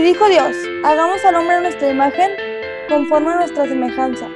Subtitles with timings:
[0.00, 2.30] Y dijo Dios, hagamos al hombre nuestra imagen,
[2.88, 4.28] conforme a nuestra semejanza.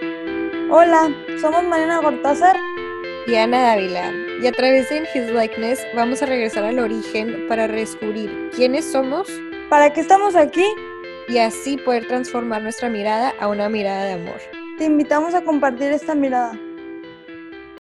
[0.71, 2.55] Hola, somos Mariana Gortázar
[3.27, 4.13] y Ana Dávila.
[4.43, 8.93] Y a través de In His Likeness vamos a regresar al origen para descubrir quiénes
[8.93, 9.27] somos,
[9.71, 10.67] para qué estamos aquí
[11.29, 14.43] y así poder transformar nuestra mirada a una mirada de amor.
[14.77, 16.61] Te invitamos a compartir esta mirada.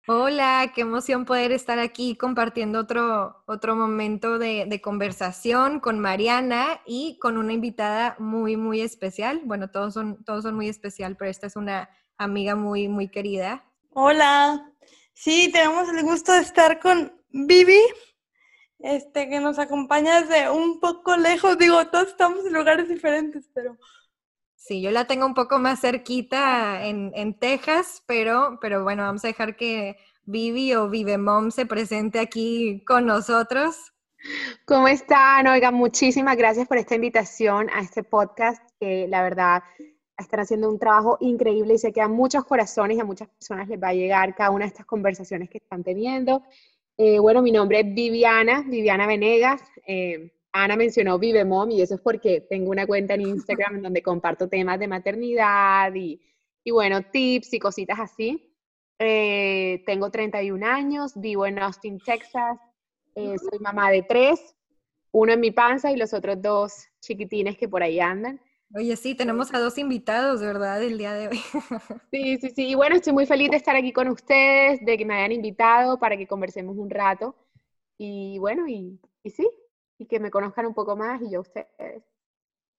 [0.08, 7.18] Hola, qué emoción poder estar aquí compartiendo otro, otro momento de, conversación con Mariana y
[7.18, 9.42] con una invitada muy, muy especial.
[9.46, 13.66] Bueno, todos son, todos son muy especial, pero esta es una amiga muy, muy querida.
[13.94, 14.72] Hola,
[15.14, 17.82] sí, tenemos el gusto de estar con Vivi,
[18.78, 21.58] este, que nos acompaña desde un poco lejos.
[21.58, 23.76] Digo, todos estamos en lugares diferentes, pero
[24.68, 29.24] Sí, yo la tengo un poco más cerquita en, en, Texas, pero, pero bueno, vamos
[29.24, 33.94] a dejar que Vivi o Vive Mom se presente aquí con nosotros.
[34.66, 35.46] ¿Cómo están?
[35.46, 39.62] Oiga, muchísimas gracias por esta invitación a este podcast, que la verdad
[40.18, 43.68] están haciendo un trabajo increíble y sé que a muchos corazones y a muchas personas
[43.68, 46.42] les va a llegar cada una de estas conversaciones que están teniendo.
[46.98, 49.62] Eh, bueno, mi nombre es Viviana, Viviana Venegas.
[49.86, 50.32] Eh,
[50.64, 54.48] Ana mencionó Vive Mom y eso es porque tengo una cuenta en Instagram donde comparto
[54.48, 56.22] temas de maternidad y,
[56.64, 58.56] y bueno, tips y cositas así.
[58.98, 62.58] Eh, tengo 31 años, vivo en Austin, Texas.
[63.16, 64.56] Eh, soy mamá de tres,
[65.12, 68.40] uno en mi panza y los otros dos chiquitines que por ahí andan.
[68.74, 70.82] Oye, sí, tenemos a dos invitados, ¿verdad?
[70.82, 71.40] El día de hoy.
[72.12, 72.70] Sí, sí, sí.
[72.70, 76.00] Y bueno, estoy muy feliz de estar aquí con ustedes, de que me hayan invitado
[76.00, 77.36] para que conversemos un rato.
[77.98, 79.46] Y bueno, y, y sí,
[79.98, 82.04] y que me conozcan un poco más y yo ustedes.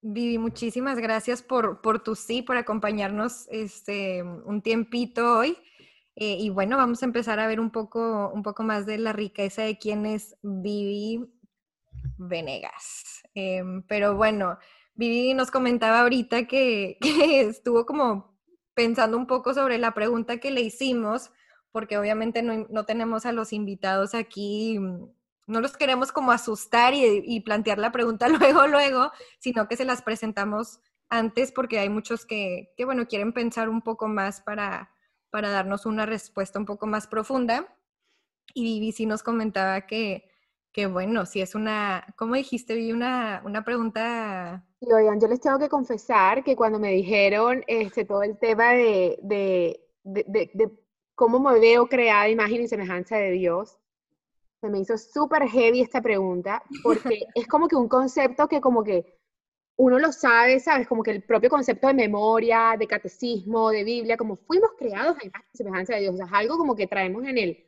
[0.02, 5.56] Vivi, muchísimas gracias por, por tu sí, por acompañarnos este, un tiempito hoy.
[6.14, 9.12] Eh, y bueno, vamos a empezar a ver un poco, un poco más de la
[9.12, 11.26] riqueza de quién es Vivi
[12.18, 13.22] Venegas.
[13.34, 14.58] Em, pero bueno,
[14.94, 18.38] Vivi nos comentaba ahorita que, que estuvo como
[18.74, 21.30] pensando un poco sobre la pregunta que le hicimos,
[21.72, 24.78] porque obviamente no, no tenemos a los invitados aquí
[25.46, 30.02] no los queremos como asustar y, plantear la pregunta luego, luego, sino que se las
[30.02, 34.90] presentamos antes porque hay muchos que, que bueno, quieren pensar un poco más para,
[35.30, 37.72] para darnos una respuesta un poco más profunda.
[38.54, 40.28] Y Vivi sí nos comentaba que,
[40.72, 42.92] que bueno, si es una, ¿cómo dijiste, Vivi?
[42.92, 44.64] Una, una pregunta...
[44.80, 48.72] Sí, oigan, yo les tengo que confesar que cuando me dijeron este, todo el tema
[48.72, 50.70] de, de, de, de
[51.14, 53.78] cómo me veo creada imagen y semejanza de Dios,
[54.60, 58.82] se me hizo súper heavy esta pregunta, porque es como que un concepto que como
[58.82, 59.18] que
[59.78, 60.88] uno lo sabe, ¿sabes?
[60.88, 65.30] Como que el propio concepto de memoria, de catecismo, de Biblia, como fuimos creados y
[65.56, 67.66] semejanza de Dios, o sea, es algo como que traemos en el,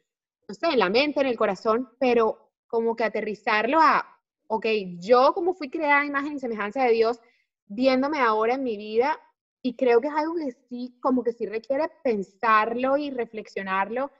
[0.48, 4.06] no sé, en la mente, en el corazón, pero como que aterrizarlo a,
[4.46, 4.66] ok,
[4.98, 7.20] yo como fui creada a imagen y semejanza de Dios,
[7.66, 9.20] viéndome ahora en mi vida,
[9.62, 14.10] y creo que es algo que sí, como que sí requiere pensarlo y reflexionarlo,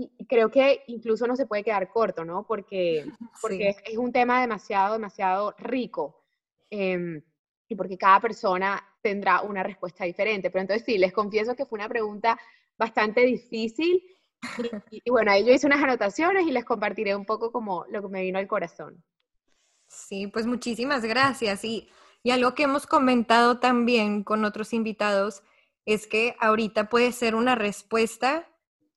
[0.00, 2.46] y creo que incluso no se puede quedar corto, ¿no?
[2.46, 3.04] Porque,
[3.42, 6.22] porque es, un tema demasiado, demasiado rico.
[6.70, 7.20] Em,
[7.68, 10.50] y porque cada persona tendrá una respuesta diferente.
[10.50, 12.38] Pero entonces sí, les confieso que fue una pregunta
[12.78, 14.02] bastante difícil.
[14.90, 18.08] Y, bueno, ahí yo hice unas anotaciones y les compartiré un poco como lo que
[18.08, 19.02] me vino al corazón.
[19.88, 21.64] Sí, pues muchísimas gracias.
[21.64, 21.88] Y,
[22.22, 25.42] y algo que hemos comentado también con otros invitados
[25.86, 28.48] es que ahorita puede ser una respuesta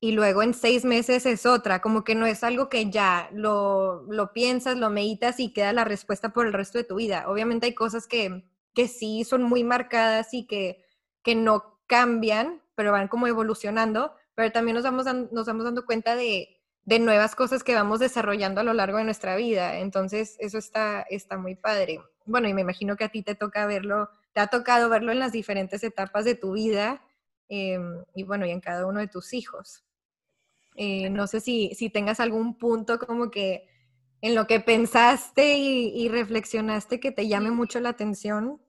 [0.03, 4.01] y luego en seis meses es otra, como que no es algo que ya lo,
[4.09, 7.25] lo, piensas, lo meditas y queda la respuesta por el resto de tu vida.
[7.27, 10.83] Obviamente hay cosas que, que sí son muy marcadas y que,
[11.21, 16.15] que no cambian, pero van como evolucionando, pero también nos vamos, nos vamos dando cuenta
[16.15, 19.77] de, de, nuevas cosas que vamos desarrollando a lo largo de nuestra vida.
[19.77, 22.01] Entonces, eso está, está muy padre.
[22.25, 25.19] Bueno, y me imagino que a ti te toca verlo, te ha tocado verlo en
[25.19, 27.03] las diferentes etapas de tu vida
[27.49, 29.83] em, y bueno, y en cada uno de tus hijos.
[30.83, 33.69] Eh, no sé si, si tengas algún punto como que
[34.19, 38.59] en lo que pensaste y, reflexionaste que te llame mucho la atención.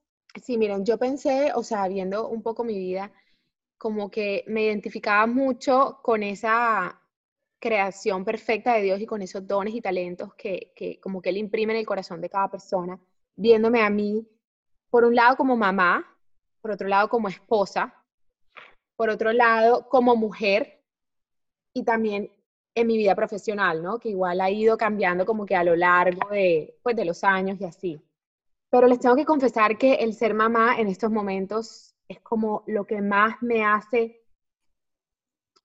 [0.43, 3.11] Sí, miren, yo pensé, o sea, viendo un poco mi vida,
[3.79, 7.01] como que me identificaba mucho con esa
[7.59, 11.39] creación perfecta de Dios y con esos dones y talentos que, que como que Él
[11.39, 13.01] imprime en el corazón de cada persona,
[13.37, 14.29] viéndome a mí,
[14.91, 16.05] por un lado como mamá,
[16.61, 17.95] por otro lado como esposa,
[18.97, 20.82] por otro lado como mujer,
[21.75, 22.31] y también
[22.75, 23.99] en mi vida profesional, ¿no?
[23.99, 27.61] Que igual ha ido cambiando como que a lo largo de, pues, de los años
[27.61, 28.01] y así.
[28.71, 32.87] Pero les tengo que confesar que el ser mamá en estos momentos es como lo
[32.87, 34.23] que más me hace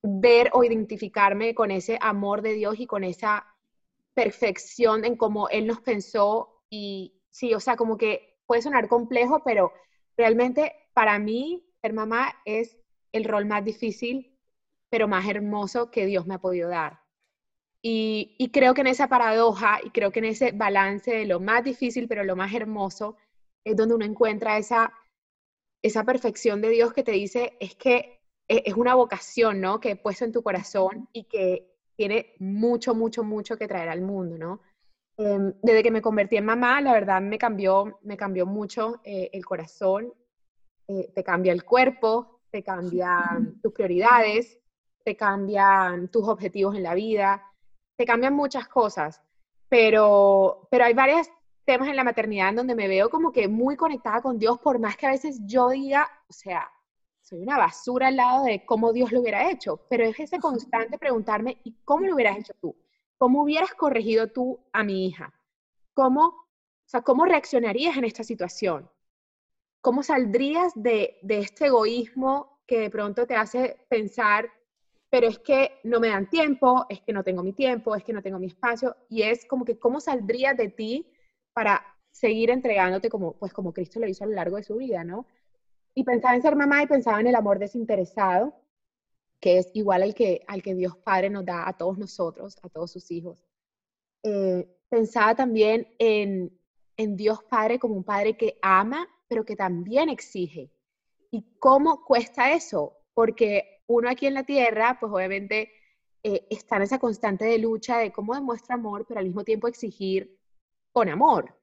[0.02, 3.46] ver o identificarme con ese amor de Dios y con esa
[4.14, 9.42] perfección en cómo Él nos pensó y sí, o sea, como que puede sonar complejo,
[9.44, 9.72] pero
[10.18, 12.78] realmente para mí ser mamá es
[13.12, 14.37] el rol más difícil,
[14.90, 17.02] pero más hermoso que Dios me ha podido dar.
[17.82, 21.40] Y, y, creo que en esa paradoja y creo que en ese balance de lo
[21.40, 23.18] más difícil, pero lo más hermoso,
[23.64, 24.94] es donde uno encuentra esa,
[25.84, 29.80] esa perfección de Dios que te dice, es que e, es una vocación, ¿no?
[29.80, 34.02] Que he puesto en tu corazón y que tiene mucho, mucho, mucho que traer al
[34.02, 34.62] mundo, ¿no?
[35.18, 39.30] Em, desde que me convertí en mamá, la verdad me cambió, me cambió mucho eh,
[39.34, 40.14] el corazón,
[40.88, 44.60] eh, te cambia el cuerpo, te cambian tus prioridades,
[45.08, 47.42] te cambian tus objetivos en la vida,
[47.96, 49.22] te cambian muchas cosas,
[49.70, 51.30] pero, pero hay varios
[51.64, 54.80] temas en la maternidad en donde me veo como que muy conectada con Dios, por
[54.80, 56.70] más que a veces yo diga, o sea,
[57.22, 60.98] soy una basura al lado de cómo Dios lo hubiera hecho, pero es ese constante
[60.98, 62.76] preguntarme, ¿y cómo lo hubieras hecho tú?
[63.18, 65.34] ¿Cómo hubieras corregido tú a mi hija?
[65.94, 68.92] ¿Cómo, o sea, cómo reaccionarías en esta situación?
[69.80, 74.52] ¿Cómo saldrías de, de este egoísmo que de pronto te hace pensar,
[75.10, 78.14] pero es que no me dan tiempo, es que no tengo mi tiempo, es que
[78.14, 81.08] no tengo mi espacio, y es como que cómo saldrías de ti
[81.54, 81.82] para
[82.12, 85.28] seguir entregándote como, pues como Cristo lo hizo a lo largo de su vida, ¿no?
[85.94, 88.54] Y pensaba en ser mamá y pensaba en el amor desinteresado,
[89.40, 92.70] que es igual al que, al que Dios Padre nos da a todos nosotros, a
[92.70, 93.46] todos sus hijos.
[94.24, 96.60] Eh, pensaba también en,
[96.98, 100.72] en Dios Padre como un Padre que ama, pero que también exige.
[101.32, 102.98] ¿Y cómo cuesta eso?
[103.14, 105.72] Porque uno aquí en la tierra, pues obviamente
[106.24, 109.68] eh, está en esa constante de lucha de cómo demuestra amor, pero al mismo tiempo
[109.68, 110.38] exigir
[110.92, 111.56] con amor,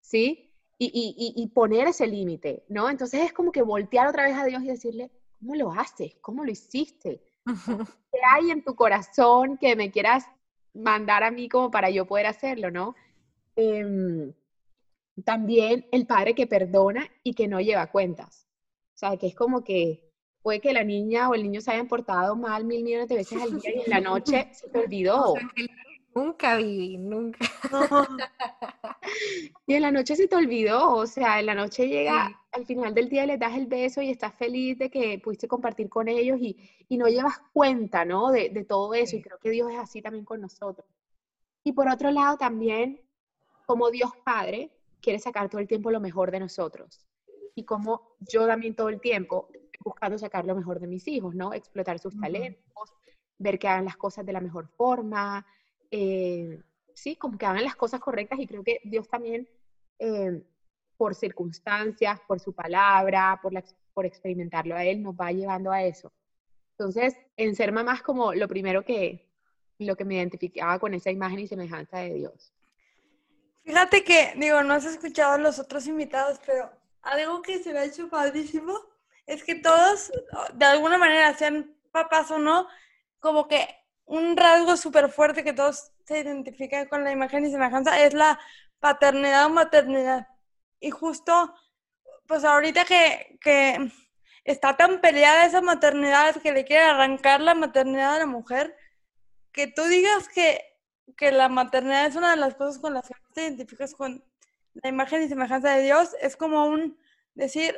[0.00, 0.48] ¿sí?
[0.80, 2.88] y, poner ese límite, ¿no?
[2.88, 6.16] Entonces es como que voltear otra vez a Dios y decirle, ¿cómo lo haces?
[6.20, 7.20] ¿Cómo lo hiciste?
[8.12, 10.24] ¿Qué hay en tu corazón que me quieras
[10.74, 12.94] mandar a mí como para yo poder hacerlo, ¿no?
[13.56, 14.32] Em,
[15.24, 18.46] también el padre que perdona y que no lleva cuentas.
[18.94, 20.07] O sea, que es como que
[20.42, 23.40] puede que la niña o el niño se hayan portado mal mil millones de veces
[23.40, 25.34] al día y en la noche se te olvidó.
[26.14, 27.38] Nunca viví, nunca.
[29.66, 32.94] y en la noche se te olvidó, o sea, en la noche llega, al final
[32.94, 36.38] del día les das el beso y estás feliz de que pudiste compartir con ellos
[36.40, 36.56] y,
[36.90, 38.32] no llevas cuenta, ¿no?
[38.32, 40.88] De, todo eso, y creo que Dios es así también con nosotros.
[41.62, 43.00] Y por otro lado también,
[43.66, 47.06] como Dios Padre quiere sacar todo el tiempo lo mejor de nosotros.
[47.54, 49.50] Y como yo también todo el tiempo
[49.88, 51.52] buscando sacar lo mejor de mis hijos, ¿no?
[51.52, 52.94] Explotar sus talentos,
[53.38, 55.46] ver que hagan las cosas de la mejor forma,
[55.90, 56.62] eh,
[56.94, 59.48] sí, como que hagan las cosas correctas y creo que Dios también,
[59.98, 60.42] eh,
[60.96, 63.52] por circunstancias, por su palabra, por,
[63.94, 66.12] por experimentarlo a Él, nos va llevando a eso.
[66.72, 69.28] Entonces, en ser mamá es como lo primero que,
[69.78, 72.52] lo que me identificaba con esa imagen y semejanza de Dios.
[73.64, 76.70] Fíjate que, digo, no has escuchado a los otros invitados, pero
[77.02, 78.74] algo que se me ha hecho padrísimo
[79.28, 80.10] es que todos,
[80.54, 82.66] de alguna manera, sean papás o no,
[83.20, 83.68] como que
[84.06, 88.40] un rasgo súper fuerte que todos se identifican con la imagen y semejanza es la
[88.80, 90.26] paternidad o maternidad.
[90.80, 91.54] Y justo,
[92.26, 93.92] pues ahorita que, que
[94.44, 98.74] está tan peleada esa maternidad que le quiere arrancar la maternidad a la mujer,
[99.52, 100.58] que tú digas que,
[101.18, 104.24] que la maternidad es una de las cosas con las que te identificas con
[104.72, 106.98] la imagen y semejanza de Dios, es como un
[107.34, 107.76] decir,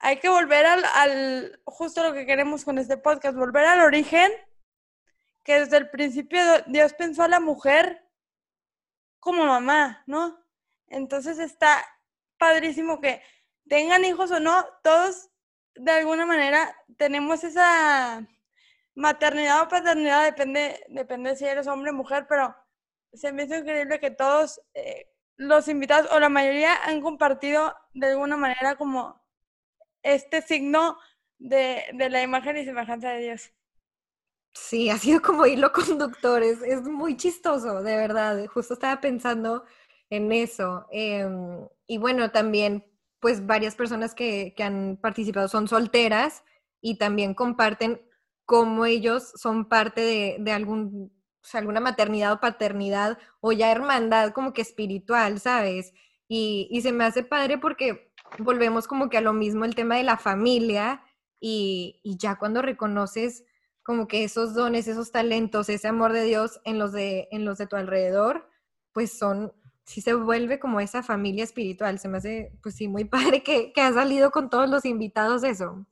[0.00, 4.30] hay que volver al, al justo lo que queremos con este podcast, volver al origen
[5.44, 8.06] que desde el principio Dios pensó a la mujer
[9.20, 10.38] como mamá, ¿no?
[10.88, 11.84] Entonces está
[12.38, 13.22] padrísimo que
[13.68, 15.30] tengan hijos o no, todos
[15.74, 18.26] de alguna manera tenemos esa
[18.94, 22.54] maternidad o paternidad, depende, depende si eres hombre o mujer, pero
[23.12, 28.08] se me hizo increíble que todos eh, los invitados o la mayoría han compartido de
[28.08, 29.19] alguna manera como
[30.02, 30.98] este signo
[31.38, 33.52] de, de la imagen y semejanza de Dios.
[34.54, 38.46] Sí, ha sido como hilo conductor, es, es muy chistoso, de verdad.
[38.46, 39.64] Justo estaba pensando
[40.10, 40.86] en eso.
[40.90, 42.84] Em, y bueno, también,
[43.20, 46.42] pues varias personas que, que han participado son solteras
[46.80, 48.02] y también comparten
[48.46, 51.12] cómo ellos son parte de, de algún,
[51.52, 55.92] alguna maternidad o paternidad o ya hermandad como que espiritual, ¿sabes?
[56.28, 59.96] Y, y se me hace padre porque volvemos como que a lo mismo el tema
[59.96, 61.02] de la familia
[61.40, 63.44] y, ya cuando reconoces
[63.82, 67.58] como que esos dones, esos talentos, ese amor de Dios en los de, en los
[67.58, 68.48] de tu alrededor,
[68.92, 69.52] pues son,
[69.84, 71.98] sí se vuelve como esa familia espiritual.
[71.98, 75.42] Se me hace, pues sí, muy padre que, que ha salido con todos los invitados
[75.44, 75.86] eso.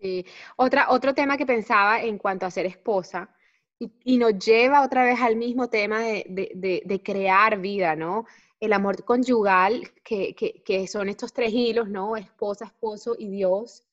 [0.00, 0.24] Sí,
[0.56, 3.34] Otra, otro tema que pensaba en cuanto a ser esposa,
[3.80, 8.26] y, y nos lleva otra vez al mismo tema de, de, de, crear vida, ¿no?
[8.60, 12.16] El amor conyugal, que, que, son estos tres hilos, ¿no?
[12.16, 13.84] Esposa, esposo y Dios.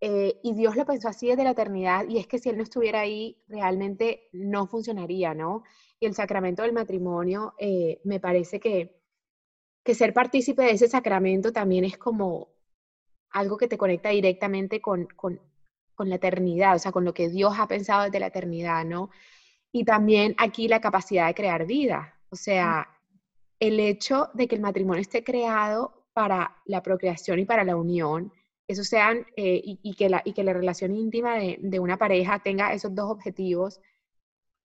[0.00, 2.62] Eh, y Dios lo pensó así desde la eternidad, y es que si Él no
[2.62, 5.64] estuviera ahí, realmente no funcionaría, ¿no?
[6.00, 9.00] Y el sacramento del matrimonio, eh, me parece que,
[9.84, 12.48] que ser partícipe de ese sacramento también es como
[13.30, 15.40] algo que te conecta directamente con, con,
[15.94, 19.10] con la eternidad, o sea, con lo que Dios ha pensado desde la eternidad, ¿no?
[19.72, 22.95] Y también aquí la capacidad de crear vida, o sea,
[23.60, 28.32] el hecho de que el matrimonio esté creado para la procreación y para la unión,
[28.68, 33.80] eso sean, eh, y, que la, relación íntima de, una pareja tenga esos dos objetivos,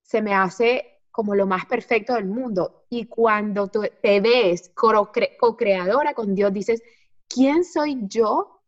[0.01, 2.85] se me hace como lo más perfecto del mundo.
[2.89, 6.81] Y cuando te ves co-creadora con Dios, dices,
[7.27, 8.61] ¿quién soy yo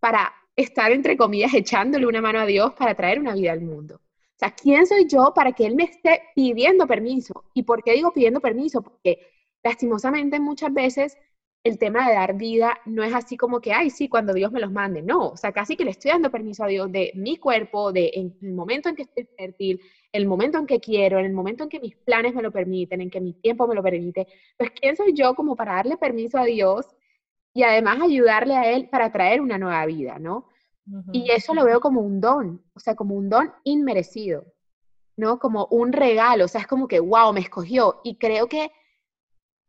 [0.00, 3.96] para estar, entre comillas, echándole una mano a Dios para traer una vida al mundo?
[3.96, 7.44] O sea, ¿quién soy yo para que Él me esté pidiendo permiso?
[7.54, 8.82] ¿Y por qué digo pidiendo permiso?
[8.82, 9.35] Porque
[9.66, 11.18] lastimosamente muchas veces
[11.64, 14.60] el tema de dar vida no es así como que, ay, sí, cuando Dios me
[14.60, 15.02] los mande.
[15.02, 18.12] No, o sea, casi que le estoy dando permiso a Dios de mi cuerpo, de
[18.14, 19.80] en el momento en que estoy fértil,
[20.12, 23.00] el momento en que quiero, en el momento en que mis planes me lo permiten,
[23.00, 24.28] en que mi tiempo me lo permite.
[24.56, 26.86] Pues, ¿quién soy yo como para darle permiso a Dios
[27.52, 30.48] y además ayudarle a Él para traer una nueva vida, ¿no?
[31.12, 34.44] Y eso lo veo como un don, o sea, como un don inmerecido,
[35.16, 35.40] ¿no?
[35.40, 38.00] Como un regalo, o sea, es como que, wow, me escogió.
[38.04, 38.70] Y creo que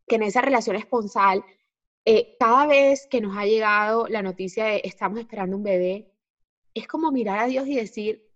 [0.07, 1.43] que en esa relación esponsal,
[2.05, 6.13] eh, cada vez que nos ha llegado la noticia de estamos esperando un bebé,
[6.73, 8.29] es como mirar a Dios y decir,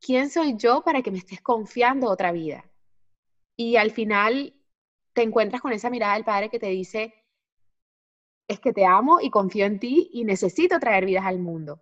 [0.00, 2.70] ¿quién soy yo para que me estés confiando otra vida?
[3.56, 4.54] Y al final
[5.12, 7.14] te encuentras con esa mirada del Padre que te dice,
[8.48, 11.80] es que te amo y confío en ti y necesito traer vidas al mundo.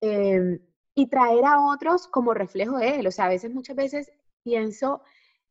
[0.00, 0.58] Em,
[0.94, 3.06] y traer a otros como reflejo de Él.
[3.06, 4.10] O sea, a veces, muchas veces
[4.42, 5.02] pienso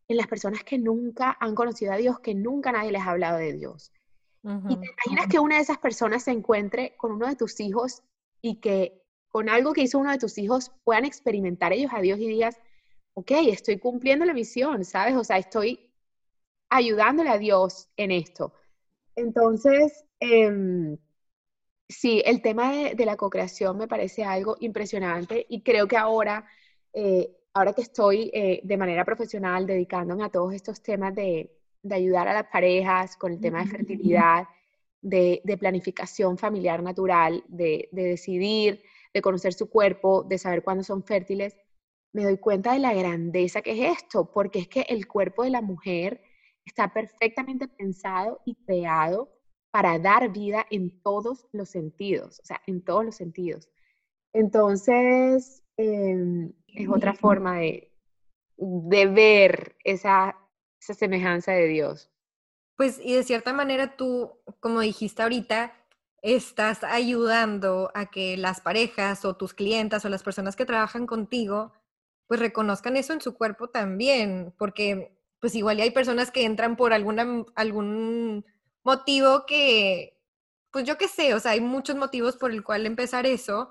[0.09, 3.37] en las personas que nunca han conocido a Dios, que nunca nadie les ha hablado
[3.37, 3.93] de Dios.
[4.41, 8.01] Y te imaginas que una de esas personas se encuentre con uno de tus hijos
[8.41, 12.19] y que con algo que hizo uno de tus hijos puedan experimentar ellos a Dios
[12.19, 12.57] y digas,
[13.13, 15.15] ok, estoy cumpliendo la misión, ¿sabes?
[15.15, 15.91] O sea, estoy
[16.69, 18.53] ayudándole a Dios en esto.
[19.15, 20.97] Entonces, em,
[21.87, 26.47] sí, el tema de, de la co-creación me parece algo impresionante y creo que ahora
[26.93, 31.55] eh, ahora que estoy eh, de manera profesional dedicándome a todos estos temas de,
[31.89, 34.47] ayudar a las parejas con el tema de fertilidad,
[35.01, 41.55] de, planificación familiar natural, de, decidir, de conocer su cuerpo, de saber cuándo son fértiles,
[42.11, 45.51] me doy cuenta de la grandeza que es esto, porque es que el cuerpo de
[45.51, 46.21] la mujer
[46.65, 49.29] está perfectamente pensado y creado
[49.71, 53.69] para dar vida en todos los sentidos, o sea, en todos los sentidos.
[54.33, 57.91] Entonces, em, es otra forma de,
[58.57, 60.35] de ver esa,
[60.79, 62.11] esa semejanza de Dios.
[62.75, 65.73] Pues y de cierta manera tú, como dijiste ahorita,
[66.21, 71.73] estás ayudando a que las parejas o tus clientas o las personas que trabajan contigo,
[72.27, 76.93] pues reconozcan eso en su cuerpo también, porque pues igual hay personas que entran por
[76.93, 78.45] alguna, algún
[78.83, 80.17] motivo que,
[80.71, 83.69] pues yo qué sé, o sea, hay muchos motivos por el cual empezar eso,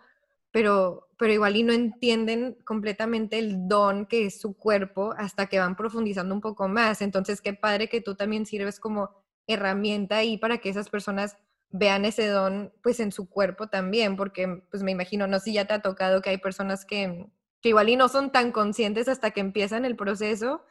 [0.51, 5.59] pero, pero igual y no entienden completamente el don que es su cuerpo hasta que
[5.59, 7.03] van profundizando un poco más.
[7.03, 9.11] Entonces, qué padre que tú también sirves como
[9.47, 11.37] herramienta ahí para que esas personas
[11.71, 15.53] vean ese don pues en su cuerpo también, porque pues me imagino, no sé si
[15.55, 17.27] ya te ha tocado que hay personas que,
[17.61, 20.65] que igual y no son tan conscientes hasta que empiezan el proceso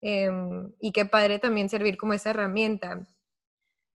[0.00, 3.06] em, y qué padre también servir como esa herramienta.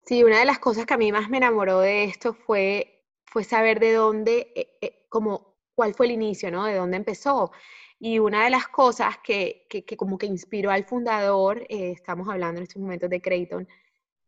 [0.06, 3.42] Sí, una de las cosas que a mí más me enamoró de esto fue, fue
[3.42, 6.64] saber de dónde, eh, eh, como cuál fue el inicio, ¿no?
[6.64, 7.52] De dónde empezó.
[8.00, 12.58] Y una de las cosas que, que, como que inspiró al fundador, eh, estamos hablando
[12.58, 13.68] en estos momentos de Creighton,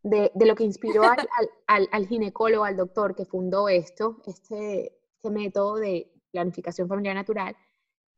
[0.04, 1.28] de, de lo que inspiró al,
[1.66, 7.56] al, al, ginecólogo, al doctor que fundó esto, este, este método de planificación familiar natural,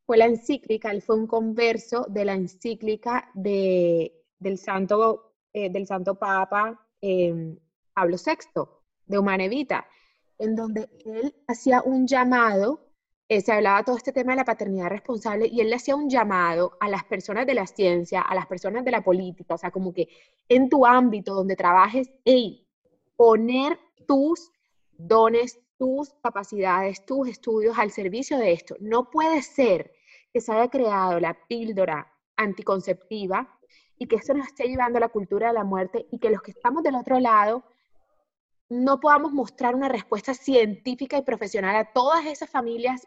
[0.05, 5.87] fue la encíclica, él fue un converso de la encíclica de, del, santo, eh, del
[5.87, 7.57] santo Papa eh,
[7.95, 8.61] Pablo VI,
[9.07, 9.87] de Humane Vita
[10.39, 12.81] en donde él hacía un llamado,
[13.29, 16.09] eh, se hablaba todo este tema de la paternidad responsable y él le hacía un
[16.09, 19.71] llamado a las personas de la ciencia, a las personas de la política, o sea,
[19.71, 20.09] como que
[20.49, 22.67] en tu ámbito donde trabajes, hey,
[23.17, 24.51] poner tus
[24.97, 28.77] dones, tus capacidades, tus estudios al servicio de esto.
[28.81, 29.93] No puede ser
[30.33, 33.59] que se haya creado la píldora anticonceptiva
[33.99, 36.43] y que esto nos esté llevando a la cultura de la muerte y que los
[36.43, 37.65] que estamos del otro lado
[38.69, 43.07] no podamos mostrar una respuesta científica y profesional a todas esas familias,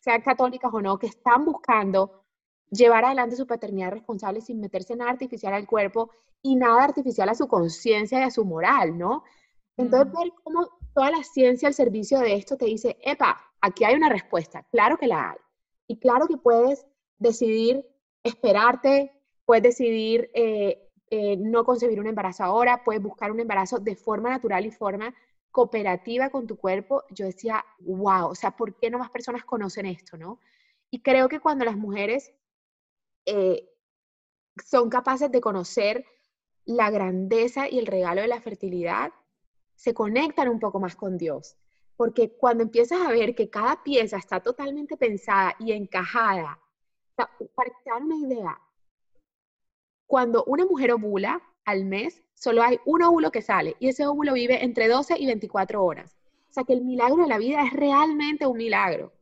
[0.00, 2.24] sean católicas o no, que están buscando
[2.70, 6.10] llevar adelante su paternidad responsable sin meterse nada artificial al cuerpo
[6.42, 9.24] y nada artificial a su conciencia y a su moral, ¿no?
[9.76, 13.94] Entonces, ver cómo toda la ciencia al servicio de esto te dice, epa, aquí hay
[13.94, 15.38] una respuesta, claro que la hay.
[15.86, 16.86] Y claro que puedes
[17.18, 17.86] decidir
[18.22, 19.12] esperarte,
[19.44, 24.30] puedes decidir eh, eh, no concebir un embarazo ahora, puedes buscar un embarazo de forma
[24.30, 25.12] natural y forma
[25.50, 27.02] cooperativa con tu cuerpo.
[27.10, 30.38] Yo decía, wow, o sea, ¿por qué no más personas conocen esto, no?
[30.90, 32.32] Y creo que cuando las mujeres
[33.26, 33.68] eh,
[34.64, 36.04] son capaces de conocer
[36.64, 39.12] la grandeza y el regalo de la fertilidad,
[39.74, 41.56] se conectan un poco más con Dios.
[41.96, 46.58] Porque cuando empiezas a ver que cada pieza está totalmente pensada y encajada,
[47.16, 48.60] para que te una idea,
[50.10, 54.32] cuando una mujer ovula al mes, solo hay un óvulo que sale y ese óvulo
[54.32, 56.18] vive entre 12 y 24 horas.
[56.48, 59.12] O sea que el milagro de la vida es realmente un milagro.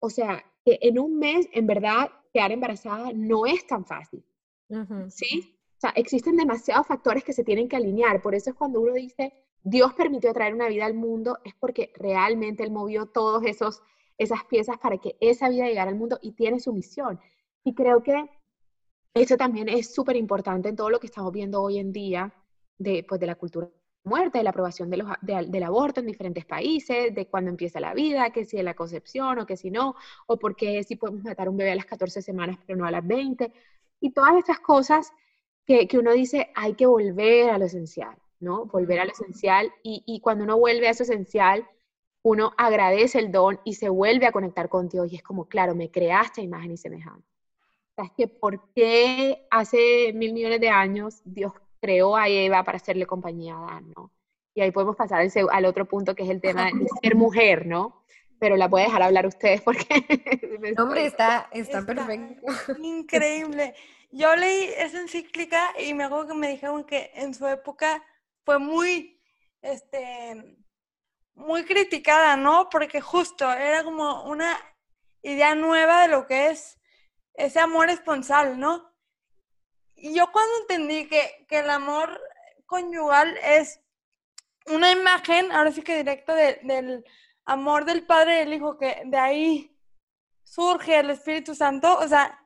[0.00, 4.24] O sea, que en un mes, en verdad, quedar embarazada no es tan fácil.
[5.10, 5.56] ¿Sí?
[5.76, 8.20] O sea, existen demasiados factores que se tienen que alinear.
[8.20, 9.32] Por eso es cuando uno dice,
[9.62, 13.44] Dios permitió traer una vida al mundo, es porque realmente Él movió todas
[14.18, 17.20] esas piezas para que esa vida llegara al mundo y tiene su misión.
[17.62, 18.28] Y creo que
[19.14, 22.32] eso también es súper importante en todo lo que estamos viendo hoy en día
[22.78, 23.72] de, pues, de la cultura de
[24.04, 27.94] muerte, de la aprobación de los, del aborto en diferentes países, de cuándo empieza la
[27.94, 29.94] vida, que si es la concepción o que si no,
[30.26, 32.86] o por qué si podemos matar a un bebé a las 14 semanas pero no
[32.86, 33.52] a las 20.
[34.00, 35.12] Y todas estas cosas
[35.66, 38.16] que, que uno dice, hay que volver a lo esencial.
[38.42, 38.66] ¿no?
[38.66, 41.66] Volver a lo esencial y, cuando uno vuelve a eso esencial,
[42.22, 45.74] uno agradece el don y se vuelve a conectar con Dios y es como, claro,
[45.74, 47.31] me creaste imagen y semejanza.
[47.96, 53.06] Es que ¿por qué hace mil millones de años Dios creó a Eva para hacerle
[53.06, 54.12] compañía a Adán, ¿no?
[54.54, 58.04] Y ahí podemos pasar al otro punto que es el tema de ser mujer, ¿no?
[58.38, 59.86] Pero la puede dejar hablar ustedes porque...
[60.78, 62.52] Hombre, está, está, perfecto.
[62.82, 63.74] Increíble.
[64.10, 68.04] Yo leí esa encíclica y me acuerdo que me dijeron que en su época
[68.44, 69.18] fue muy,
[69.62, 70.58] este,
[71.34, 72.68] muy criticada, ¿no?
[72.68, 74.58] Porque justo era como una
[75.22, 76.78] idea nueva de lo que es
[77.34, 78.92] ese amor esponsal, ¿no?
[79.94, 82.20] Y yo cuando entendí que, el amor
[82.66, 83.80] conyugal es
[84.66, 87.04] una imagen, ahora sí que directo del
[87.44, 89.78] amor del Padre y del Hijo, que de ahí
[90.44, 92.38] surge el Espíritu Santo, o sea,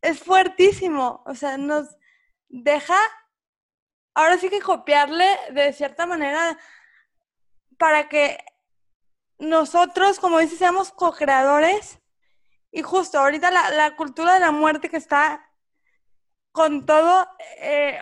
[0.00, 1.96] es fuertísimo, o sea, nos
[2.48, 2.96] deja
[4.14, 6.58] ahora sí que copiarle de cierta manera
[7.78, 8.38] para que
[9.38, 12.00] nosotros, como dices, seamos co-creadores.
[12.76, 15.48] Y justo ahorita la, cultura de la muerte que está
[16.50, 17.24] con todo,
[17.60, 18.00] eh,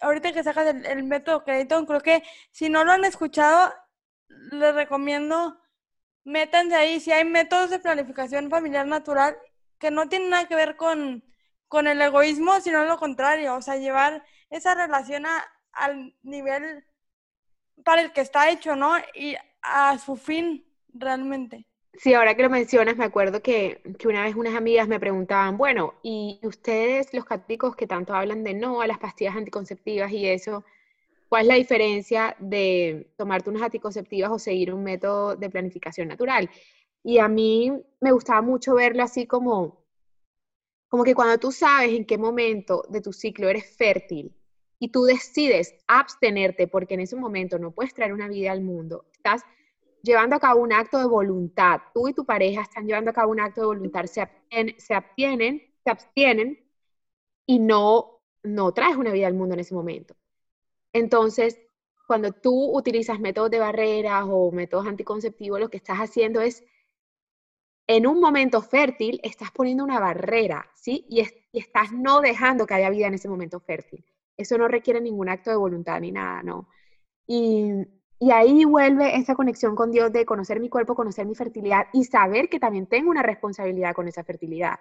[0.00, 3.72] ahorita que sacas el, método crédito, creo que si no lo han escuchado,
[4.50, 5.60] les recomiendo,
[6.24, 6.98] métanse ahí.
[6.98, 9.38] Si hay métodos de planificación familiar natural
[9.78, 11.22] que no tienen nada que ver con,
[11.68, 15.24] con el egoísmo, sino lo contrario, o sea, llevar esa relación
[15.70, 16.84] al nivel
[17.84, 18.96] para el que está hecho, ¿no?
[19.14, 21.68] Y a su fin realmente.
[21.96, 25.56] Sí, ahora que lo mencionas, me acuerdo que, que, una vez unas amigas me preguntaban,
[25.56, 30.26] bueno, ¿y ustedes, los católicos que tanto hablan de no a las pastillas anticonceptivas y
[30.26, 30.64] eso,
[31.28, 36.50] cuál es la diferencia de tomarte unas anticonceptivas o seguir un método de planificación natural?
[37.04, 39.84] Y a mí me gustaba mucho verlo así como,
[40.88, 44.34] como que cuando tú sabes en qué momento de tu ciclo eres fértil
[44.80, 49.06] y tú decides abstenerte porque en ese momento no puedes traer una vida al mundo,
[49.12, 49.42] estás
[50.04, 53.32] llevando a cabo un acto de voluntad, tú y tu pareja están llevando a cabo
[53.32, 56.58] un acto de voluntad, se, abstienen, se abstienen, se abstienen
[57.46, 60.14] y no, no traes una vida al mundo en ese momento.
[60.92, 61.58] Entonces,
[62.06, 66.64] cuando tú utilizas métodos de barreras o métodos anticonceptivos, lo que estás haciendo es,
[67.86, 71.06] en un momento fértil, estás poniendo una barrera, ¿sí?
[71.08, 74.04] Y, y estás no dejando que haya vida en ese momento fértil.
[74.36, 76.68] Eso no requiere ningún acto de voluntad ni nada, ¿no?
[77.26, 77.72] Y,
[78.24, 82.04] y ahí vuelve esa conexión con Dios de conocer mi cuerpo, conocer mi fertilidad y
[82.04, 84.78] saber que también tengo una responsabilidad con esa fertilidad,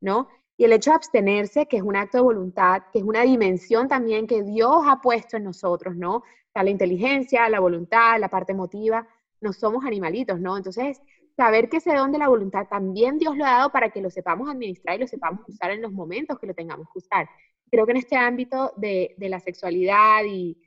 [0.00, 0.26] ¿no?
[0.56, 3.86] Y el hecho de abstenerse, que es un acto de voluntad, que es una dimensión
[3.86, 6.24] también que Dios ha puesto en nosotros, ¿no?
[6.52, 9.06] Sea, la inteligencia, la voluntad, la parte emotiva,
[9.40, 10.56] no somos animalitos, ¿no?
[10.56, 11.00] Entonces,
[11.36, 14.10] saber que ese don de la voluntad también Dios lo ha dado para que lo
[14.10, 17.28] sepamos administrar y lo sepamos usar en los momentos que lo tengamos que usar
[17.72, 20.58] creo que en este ámbito de, la sexualidad y,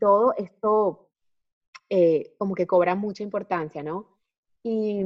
[0.00, 1.05] todo esto
[1.90, 4.16] eh, como que cobra mucha importancia, ¿no?
[4.62, 5.02] Y,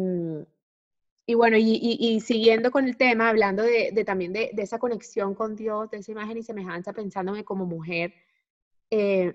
[1.34, 5.98] bueno, y, siguiendo con el tema, hablando de, también de, esa conexión con Dios, de
[5.98, 8.14] esa imagen y semejanza, pensándome como mujer,
[8.90, 9.34] eh,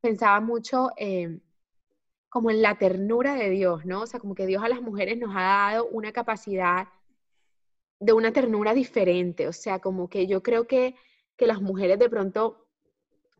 [0.00, 1.40] pensaba mucho eh,
[2.30, 4.02] como en la ternura de Dios, ¿no?
[4.02, 6.88] O sea, como que Dios a las mujeres nos ha dado una capacidad
[8.00, 10.96] de una ternura diferente, o sea, como que yo creo que,
[11.36, 12.69] que las mujeres de pronto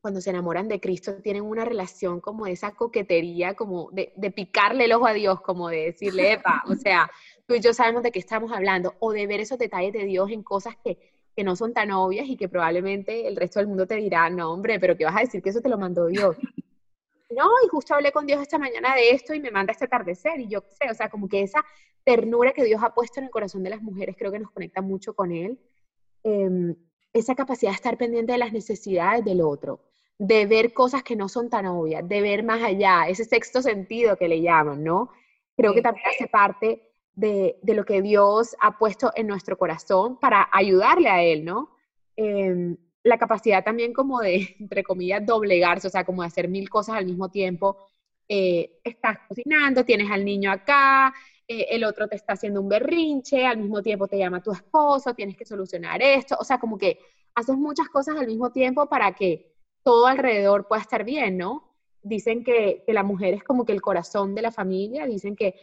[0.01, 4.31] cuando se enamoran de Cristo tienen una relación como de esa coquetería, como de, de
[4.31, 7.11] picarle el ojo a Dios, como de decirle, epa, o sea,
[7.47, 10.31] tú y yo sabemos de qué estamos hablando, o de ver esos detalles de Dios
[10.31, 10.99] en cosas que,
[11.37, 14.53] que no son tan obvias y que probablemente el resto del mundo te dirá, no,
[14.53, 16.37] hombre, pero ¿qué vas a decir que eso te lo mandó Dios?
[17.31, 20.41] No, y justo hablé con Dios esta mañana de esto y me manda este atardecer
[20.41, 21.65] y yo qué sé, o sea, como que esa
[22.03, 24.81] ternura que Dios ha puesto en el corazón de las mujeres creo que nos conecta
[24.81, 25.61] mucho con Él.
[26.25, 26.75] Em,
[27.13, 29.81] esa capacidad de estar pendiente de las necesidades del otro,
[30.21, 34.19] de ver cosas que no son tan obvias, de ver más allá, ese sexto sentido
[34.19, 35.11] que le llaman, ¿no?
[35.57, 36.83] Creo que también hace parte
[37.15, 41.71] de, de, lo que Dios ha puesto en nuestro corazón para ayudarle a Él, ¿no?
[42.17, 46.69] Eh, la capacidad también como de, entre comillas, doblegarse, o sea, como de hacer mil
[46.69, 47.79] cosas al mismo tiempo.
[48.29, 51.15] Eh, estás cocinando, tienes al niño acá,
[51.49, 55.15] eh, el otro te está haciendo un berrinche, al mismo tiempo te llama tu esposo,
[55.15, 56.99] tienes que solucionar esto, o sea, como que
[57.35, 59.50] haces muchas cosas al mismo tiempo para que
[59.83, 61.65] todo alrededor pueda estar bien, ¿no?
[62.03, 65.55] Dicen que, que la mujer es como que el corazón de la familia, dicen que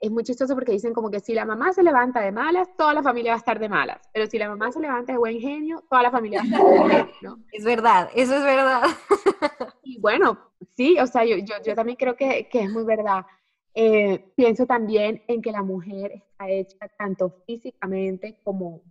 [0.00, 2.94] es muy chistoso porque dicen como que si la mamá se levanta de malas, toda
[2.94, 4.00] la familia va a estar de malas.
[4.12, 6.64] Pero si la mamá se levanta de buen genio, toda la familia va a estar
[6.64, 7.38] de buen genio, ¿no?
[7.52, 8.82] Es verdad, eso es verdad.
[9.82, 10.38] Y bueno,
[10.76, 13.26] sí, o sea, yo, yo, yo también creo que, que, es muy verdad.
[13.74, 18.82] Eh, pienso también en que la mujer está hecha tanto físicamente como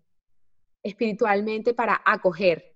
[0.84, 2.76] espiritualmente para acoger.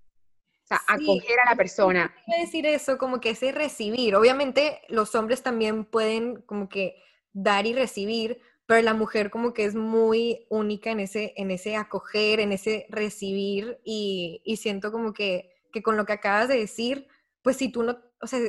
[0.63, 2.15] O sea, sí, acoger a la persona.
[2.25, 4.15] Quiero decir eso, como que ese recibir.
[4.15, 6.95] Obviamente los hombres también pueden como que
[7.33, 11.75] dar y recibir, pero la mujer como que es muy única en ese, en ese
[11.75, 16.57] acoger, en ese recibir y, y siento como que, que, con lo que acabas de
[16.57, 17.07] decir,
[17.41, 18.39] pues si tú no, o sea,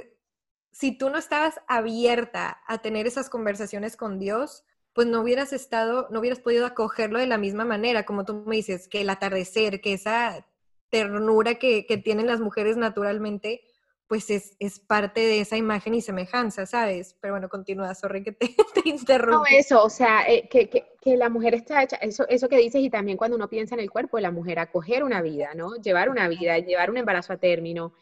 [0.71, 6.09] si tú no estabas abierta a tener esas conversaciones con Dios, pues no hubieras estado,
[6.11, 9.81] no hubieras podido acogerlo de la misma manera, como tú me dices, que el atardecer,
[9.81, 10.47] que esa
[10.91, 13.63] ternura que, que tienen las mujeres naturalmente,
[14.07, 17.17] pues es, es, parte de esa imagen y semejanza, ¿sabes?
[17.21, 18.49] Pero bueno, continúa, sorry que te,
[18.83, 19.39] te interrumpo.
[19.39, 22.59] No, eso, o sea, eh, que, que, que, la mujer está hecha, eso, eso que
[22.59, 25.55] dices y también cuando uno piensa en el cuerpo de la mujer, acoger una vida,
[25.55, 25.77] ¿no?
[25.77, 27.95] Llevar una vida, llevar un embarazo a término.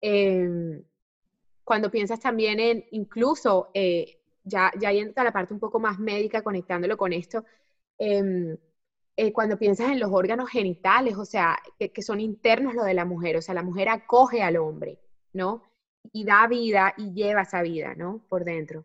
[0.00, 0.82] Eh,
[1.64, 6.42] cuando piensas también en, incluso, eh, ya, ya entra la parte un poco más médica
[6.42, 7.44] conectándolo con esto,
[7.98, 8.56] em,
[9.20, 12.94] eh, cuando piensas en los órganos genitales, o sea, que, que son internos lo de
[12.94, 14.98] la mujer, o sea, la mujer acoge al hombre.
[15.32, 15.62] ¿no?
[16.12, 18.24] Y da vida y lleva esa vida, ¿no?
[18.28, 18.84] Por dentro.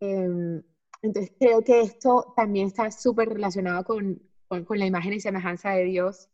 [0.00, 0.62] Eh,
[1.02, 5.70] entonces creo que esto también está súper relacionado con, con, con, la imagen y semejanza
[5.70, 6.28] de Dios,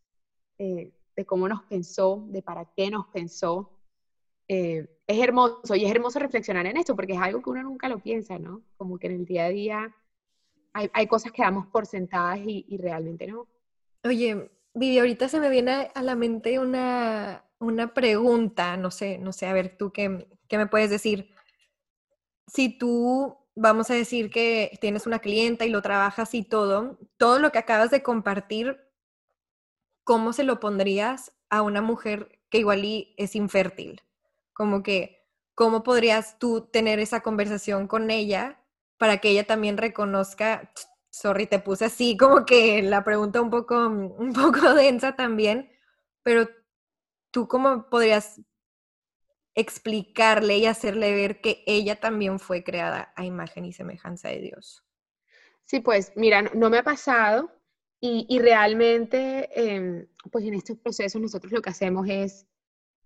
[0.58, 3.70] eh, de cómo nos pensó, de para qué nos pensó.
[4.48, 7.88] Eh, es hermoso y es hermoso reflexionar en esto porque es algo que uno nunca
[7.88, 8.62] lo piensa, ¿no?
[8.76, 9.96] Como que en el día a día
[10.92, 13.46] hay, cosas que damos por sentadas y, y realmente no.
[14.04, 19.32] Oye, Vivi, ahorita se me viene a la mente una, una pregunta, no sé, no
[19.32, 21.34] sé, a ver, tú qué, qué me puedes decir.
[22.46, 27.38] Si tú, vamos a decir que tienes una clienta y lo trabajas y todo, todo
[27.38, 28.78] lo que acabas de compartir,
[30.04, 32.84] ¿cómo se lo pondrías a una mujer que igual
[33.16, 34.02] es infértil?
[34.52, 38.60] Como que, ¿cómo podrías tú tener esa conversación con ella
[38.98, 40.72] para que ella también reconozca,
[41.10, 45.70] sorry, te puse así como que la pregunta un poco, un poco densa también,
[46.22, 46.48] pero
[47.30, 48.40] ¿tú cómo podrías
[49.54, 54.84] explicarle y hacerle ver que ella también fue creada a imagen y semejanza de Dios?
[55.64, 57.50] Sí, pues mira, no me ha pasado
[58.00, 62.46] y, y realmente, eh, pues en estos procesos nosotros lo que hacemos es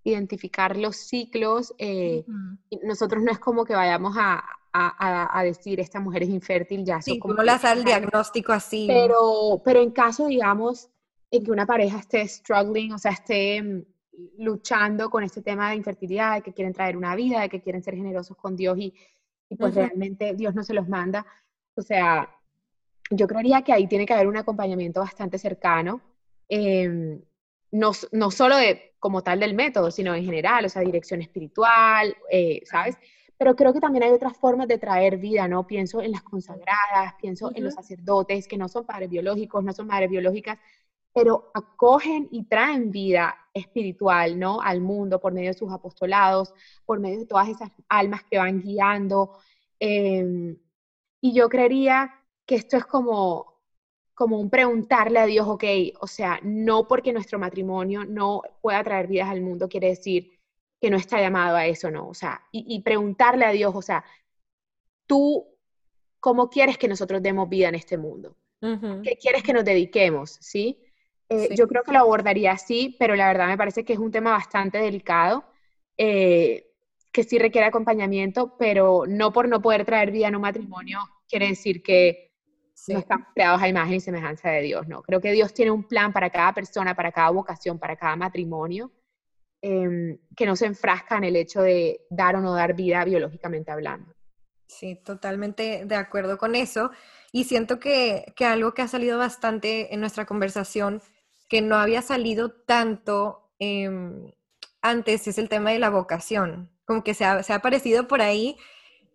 [0.04, 1.74] identificar los ciclos.
[1.78, 2.80] Eh, uh -huh.
[2.82, 7.02] Nosotros no es como que vayamos a, a, a, decir esta mujer es infértil, ya.
[7.02, 8.86] Sí, como no le haces el diagnóstico así.
[8.86, 10.88] Pero, pero en caso, digamos,
[11.30, 13.82] en que una pareja esté struggling, o sea, esté mm,
[14.38, 17.82] luchando con este tema de infertilidad, de que quieren traer una vida, de que quieren
[17.82, 18.94] ser generosos con Dios y,
[19.48, 19.86] y pues uh -huh.
[19.86, 21.26] realmente Dios no se los manda.
[21.74, 22.28] O sea,
[23.10, 26.00] yo creería que ahí tiene que haber un acompañamiento bastante cercano,
[26.48, 27.18] eh,
[27.72, 32.16] no, no solo de, como tal del método, sino en general, o sea, dirección espiritual,
[32.30, 32.96] eh, ¿sabes?
[33.40, 35.66] Pero creo que también hay otras formas de traer vida, ¿no?
[35.66, 37.56] Pienso en las consagradas, pienso uh -huh.
[37.56, 40.58] en los sacerdotes, que no son padres biológicos, no son madres biológicas,
[41.14, 44.60] pero acogen y traen vida espiritual, ¿no?
[44.60, 46.52] Al mundo por medio de sus apostolados,
[46.84, 49.38] por medio de todas esas almas que van guiando.
[49.80, 50.56] Eh,
[51.22, 52.12] y yo creería
[52.44, 53.54] que esto es como,
[54.14, 55.64] como un preguntarle a Dios, ok,
[56.00, 60.39] o sea, no porque nuestro matrimonio no pueda traer vidas al mundo quiere decir
[60.80, 62.08] que no está llamado a eso, ¿no?
[62.08, 64.04] O sea, y, y preguntarle a Dios, o sea,
[65.06, 65.46] tú,
[66.20, 68.36] ¿cómo quieres que nosotros demos vida en este mundo?
[69.02, 70.36] ¿Qué quieres que nos dediquemos?
[70.40, 70.78] ¿Sí?
[71.28, 74.10] Eh, yo creo que lo abordaría así, pero la verdad me parece que es un
[74.10, 75.44] tema bastante delicado,
[75.96, 76.66] eh,
[77.12, 81.48] que sí requiere acompañamiento, pero no por no poder traer vida en un matrimonio quiere
[81.48, 82.32] decir que
[82.88, 85.02] no estamos creados a imagen y semejanza de Dios, ¿no?
[85.02, 88.90] Creo que Dios tiene un plan para cada persona, para cada vocación, para cada matrimonio,
[89.62, 93.70] em, que no se enfrasca en el hecho de dar o no dar vida biológicamente
[93.70, 94.14] hablando.
[94.66, 96.90] Sí, totalmente de acuerdo con eso.
[97.32, 101.02] Y siento que, que algo que ha salido bastante en nuestra conversación
[101.50, 104.32] que no había salido tanto em,
[104.80, 108.56] antes es el tema de la vocación, como que se ha, aparecido por ahí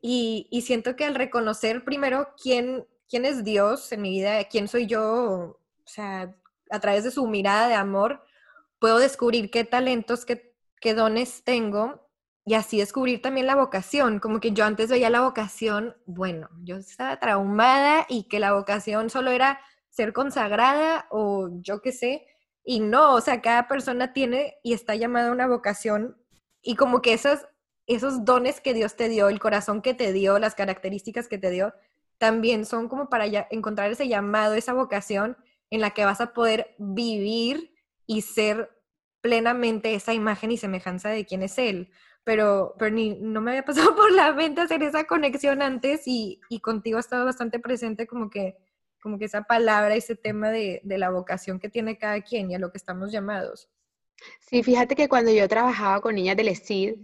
[0.01, 4.85] y, siento que al reconocer primero quién, quién es Dios en mi vida, quién soy
[4.85, 6.35] yo, o sea,
[6.69, 8.21] a través de su mirada de amor,
[8.85, 12.07] puedo descubrir qué talentos, qué, qué dones tengo
[12.45, 16.77] y así descubrir también la vocación, como que yo antes veía la vocación, bueno, yo
[16.77, 22.27] estaba traumada y que la vocación solo era ser consagrada o yo qué sé.
[22.63, 26.15] Y no, o sea, cada persona tiene y está llamada a una vocación
[26.61, 27.39] y como que esos,
[27.87, 31.49] esos dones que Dios te dio, el corazón que te dio, las características que te
[31.49, 31.73] dio,
[32.19, 35.37] también son como para encontrar ese llamado, esa vocación
[35.71, 37.71] en la que vas a poder vivir
[38.05, 38.74] y ser
[39.25, 41.89] plenamente esa imagen y semejanza de quién es Él.
[42.23, 46.39] Pero, pero ni, no me había pasado por la mente hacer esa conexión antes y,
[46.47, 48.55] y contigo ha estado bastante presente como que
[49.01, 52.59] como que esa palabra, ese tema de, la vocación que tiene cada quien y a
[52.59, 53.69] lo que estamos llamados.
[54.39, 56.95] Sí, fíjate que cuando yo trabajaba con niñas del ESID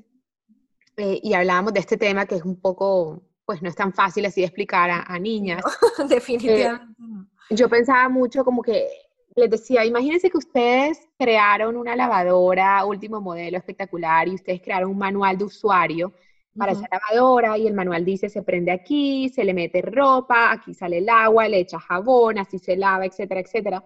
[0.97, 4.25] eh, y hablábamos de este tema que es un poco, pues no es tan fácil
[4.25, 5.63] así de explicar a, niñas.
[6.09, 7.03] definitivamente.
[7.51, 8.87] Eh, yo pensaba mucho como que
[9.35, 14.97] les decía, imagínense que ustedes crearon una lavadora último modelo espectacular y ustedes crearon un
[14.97, 16.13] manual de usuario
[16.57, 20.73] para esa lavadora y el manual dice se prende aquí, se le mete ropa, aquí
[20.73, 23.85] sale el agua, le echa jabón, así se lava, etcétera, etcétera.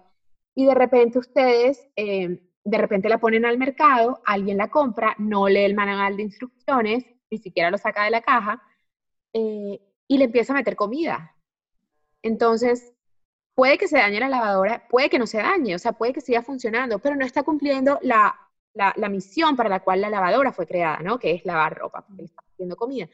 [0.54, 5.48] Y de repente ustedes, eh, de repente la ponen al mercado, alguien la compra, no
[5.48, 8.60] lee el manual de instrucciones, ni siquiera lo saca de la caja,
[9.32, 11.36] eh, y le empieza a meter comida.
[12.22, 12.95] Entonces,
[13.56, 16.20] puede que se dañe la lavadora, puede que no se dañe, o sea, puede que
[16.20, 18.36] siga funcionando, pero no está cumpliendo la,
[18.74, 21.18] la, misión para la cual la lavadora fue creada, ¿no?
[21.18, 23.08] Que es lavar ropa, porque está haciendo comida.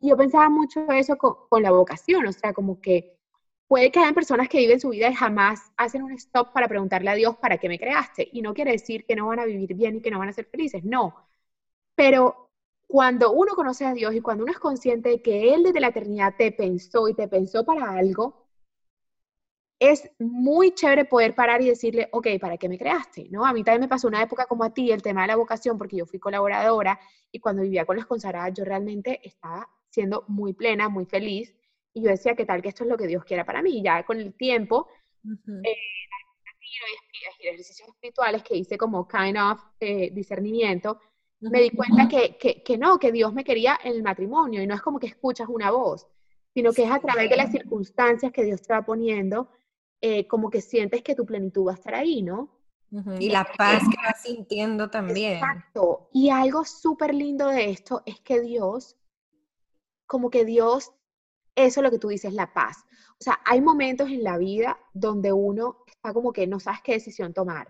[0.00, 3.18] Y yo pensaba mucho eso con, la vocación, o sea, como que
[3.68, 7.10] puede que hayan personas que viven su vida y jamás hacen un stop para preguntarle
[7.10, 8.28] a Dios para qué me creaste.
[8.32, 10.32] Y no quiere decir que no van a vivir bien y que no van a
[10.32, 11.16] ser felices, no.
[11.94, 12.50] Pero
[12.86, 15.88] cuando uno conoce a Dios y cuando uno es consciente de que Él desde la
[15.88, 18.45] eternidad te pensó y te pensó para algo,
[19.78, 23.28] es muy chévere poder parar y decirle, ok, ¿para qué me creaste?
[23.30, 23.44] ¿No?
[23.44, 25.76] A mí también me pasó una época como a ti, el tema de la vocación,
[25.76, 26.98] porque yo fui colaboradora
[27.30, 31.54] y cuando vivía con las consagradas yo realmente estaba siendo muy plena, muy feliz
[31.92, 33.78] y yo decía, ¿qué tal que esto es lo que Dios quiera para mí?
[33.78, 34.88] Y ya con el tiempo,
[35.64, 35.76] eh,
[37.40, 41.00] ejercicios espirituales que hice como kind of eh, discernimiento,
[41.40, 44.66] me di cuenta que, que, que no, que Dios me quería en el matrimonio y
[44.66, 46.06] no es como que escuchas una voz,
[46.54, 49.50] sino que es a través de las circunstancias que Dios te va poniendo
[50.08, 52.48] eh, como que sientes que tu plenitud va a estar ahí, ¿no?
[53.18, 55.38] Y la paz que vas sintiendo también.
[55.38, 56.08] Exacto.
[56.12, 58.96] Y algo súper lindo de esto es que Dios,
[60.06, 60.92] como que Dios,
[61.56, 62.84] eso es lo que tú dices, la paz.
[63.18, 66.92] O sea, hay momentos en la vida donde uno está como que no sabes qué
[66.92, 67.66] decisión tomar,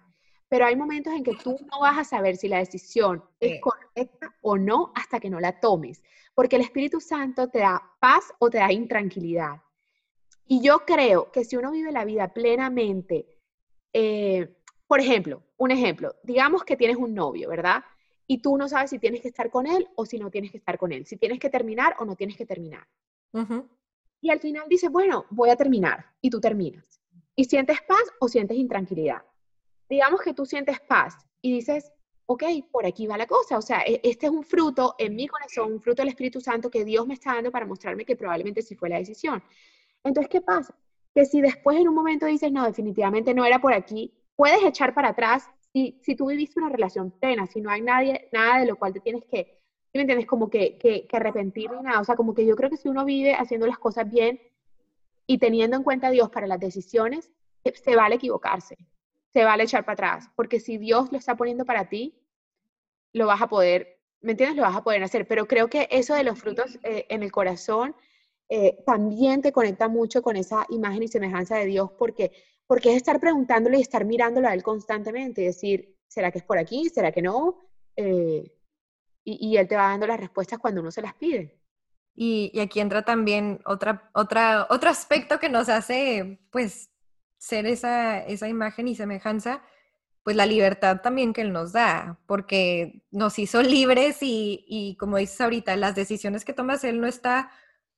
[0.47, 4.35] pero hay momentos en que tú no vas a saber si la decisión es correcta
[4.43, 6.03] o no hasta que no la tomes,
[6.35, 9.63] porque el Espíritu Santo te da paz o te da intranquilidad.
[10.47, 13.27] Y yo creo que si uno vive la vida plenamente,
[13.93, 14.57] eh,
[14.87, 17.83] por ejemplo, un ejemplo, digamos que tienes un novio, ¿verdad?
[18.27, 20.59] Y tú no sabes si tienes que estar con él o si no tienes que
[20.59, 22.87] estar con él, si tienes que terminar o no tienes que terminar.
[24.21, 27.01] Y al final dices, bueno, voy a terminar y tú terminas.
[27.35, 29.23] ¿Y sientes paz o sientes intranquilidad?
[29.89, 31.93] Digamos que tú sientes paz y dices,
[32.27, 33.59] ok, por aquí va la cosa.
[33.59, 36.71] O sea, e, este es un fruto en mi corazón, un fruto del Espíritu Santo
[36.71, 39.43] que Dios me está dando para mostrarme que probablemente sí fue la decisión.
[40.07, 40.75] Entonces, ¿qué pasa?
[41.15, 44.95] Que si después en un momento dices, no, definitivamente no era por aquí, puedes echar
[44.95, 48.67] para atrás si, si tú viviste una relación plena, si no hay nadie, nada de
[48.67, 49.59] lo cual te tienes que,
[49.93, 50.27] ¿me entiendes?
[50.27, 52.01] Como que, que, que arrepentir ni nada.
[52.01, 54.41] O sea, como que yo creo que si uno vive haciendo las cosas bien
[55.27, 57.31] y teniendo en cuenta a Dios para las decisiones,
[57.65, 58.77] eh, se vale equivocarse,
[59.33, 62.15] se vale echar para atrás, porque si Dios lo está poniendo para ti,
[63.13, 64.57] lo vas a poder, ¿me entiendes?
[64.57, 65.27] Lo vas a poder hacer.
[65.27, 67.97] Pero creo que eso de los frutos eh, en el corazón
[68.49, 72.31] eh, también te conecta mucho con esa imagen y semejanza de Dios porque,
[72.67, 76.45] porque es estar preguntándole y estar mirándolo a Él constantemente y decir, ¿será que es
[76.45, 76.89] por aquí?
[76.89, 77.59] ¿Será que no?
[77.97, 78.53] Eh,
[79.25, 81.59] y, Él te va dando las respuestas cuando uno se las pide.
[82.15, 86.91] Y, aquí entra también otra, otra, otro aspecto que nos hace, pues,
[87.39, 89.63] ser esa, esa imagen y semejanza,
[90.23, 95.17] pues la libertad también que Él nos da, porque nos hizo libres y, y como
[95.17, 97.51] dices ahorita, las decisiones que tomas Él no está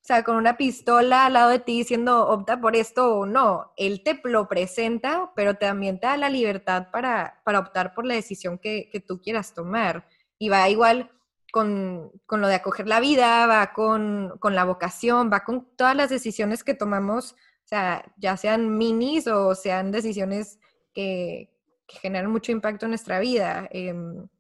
[0.09, 3.73] sea, con una pistola al lado de ti diciendo opta por esto o no.
[3.77, 8.14] Él te lo presenta, pero también te da la libertad para, para optar por la
[8.14, 10.09] decisión que, que, tú quieras tomar.
[10.38, 11.11] Y va igual
[11.53, 15.94] con, con, lo de acoger la vida, va con, con, la vocación, va con todas
[15.94, 20.59] las decisiones que tomamos, o sea, ya sean minis o sean decisiones
[20.94, 21.51] que,
[21.88, 23.68] generan mucho impacto en nuestra vida.
[23.73, 23.94] Eh,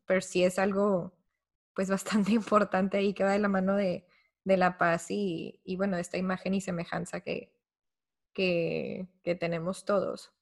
[0.06, 1.12] pero sí es algo
[1.74, 4.07] pues bastante importante y que va de la mano de,
[4.48, 7.52] de la paz y, y bueno, esta imagen y semejanza que,
[8.32, 10.32] que, que, tenemos todos.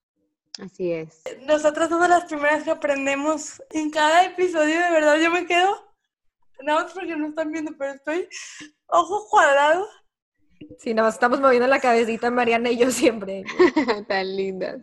[0.62, 1.22] Así es.
[1.42, 5.92] Nosotras somos las primeras que aprendemos en cada episodio, de verdad, yo me quedo,
[6.62, 8.28] nada más porque no están viendo, pero estoy
[8.86, 9.86] ojo cuadrado.
[10.78, 13.44] Sí, nada más estamos moviendo la cabecita Mariana y yo siempre.
[14.08, 14.80] Tan lindas.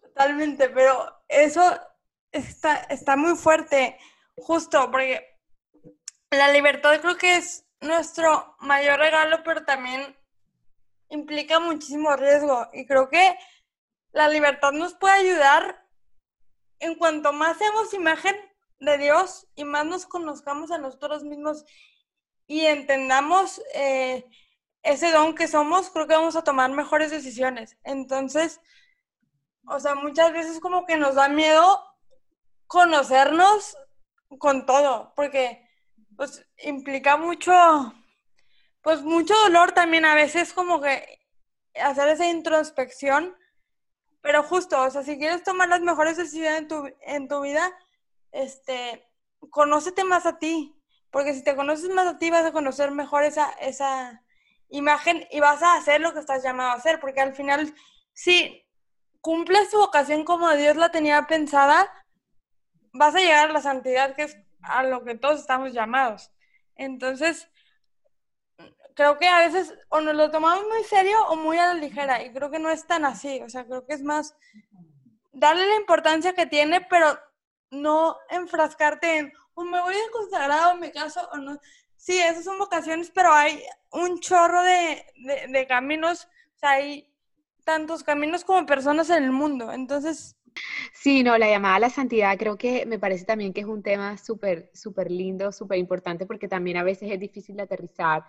[0.00, 1.62] Totalmente, pero eso
[2.32, 3.98] está, está muy fuerte,
[4.36, 5.22] justo porque
[6.30, 10.16] la libertad creo que es nuestro mayor regalo, pero también
[11.08, 12.68] implica muchísimo riesgo.
[12.72, 13.38] Y creo que
[14.12, 15.86] la libertad nos puede ayudar
[16.80, 18.36] en cuanto más seamos imagen
[18.80, 21.64] de Dios y más nos conozcamos a nosotros mismos
[22.46, 24.24] y entendamos eh,
[24.82, 27.78] ese don que somos, creo que vamos a tomar mejores decisiones.
[27.84, 28.60] Entonces,
[29.66, 31.82] o sea, muchas veces como que nos da miedo
[32.66, 33.76] conocernos
[34.38, 35.66] con todo, porque
[36.16, 37.52] pues implica mucho,
[38.82, 41.20] pues mucho dolor también a veces como que
[41.80, 43.36] hacer esa introspección,
[44.20, 47.72] pero justo, o sea, si quieres tomar las mejores decisiones en tu, en tu vida,
[48.32, 49.06] este,
[49.50, 53.24] conócete más a ti, porque si te conoces más a ti vas a conocer mejor
[53.24, 54.22] esa, esa
[54.68, 57.74] imagen y vas a hacer lo que estás llamado a hacer, porque al final,
[58.12, 58.64] si
[59.20, 61.90] cumples tu vocación como Dios la tenía pensada,
[62.92, 66.33] vas a llegar a la santidad, que es a lo que todos estamos llamados.
[66.76, 67.48] Entonces,
[68.94, 72.22] creo que a veces o nos lo tomamos muy serio o muy a la ligera
[72.22, 74.34] y creo que no es tan así, o sea, creo que es más
[75.32, 77.18] darle la importancia que tiene, pero
[77.70, 81.58] no enfrascarte en, o me voy a consagrar me caso o no.
[81.96, 87.10] Sí, esas son vocaciones, pero hay un chorro de, de, de caminos, o sea, hay
[87.64, 90.36] tantos caminos como personas en el mundo, entonces
[90.92, 93.82] Sí, no, la llamada a la santidad creo que me parece también que es un
[93.82, 98.24] tema súper, súper lindo, súper importante, porque también a veces es difícil de aterrizar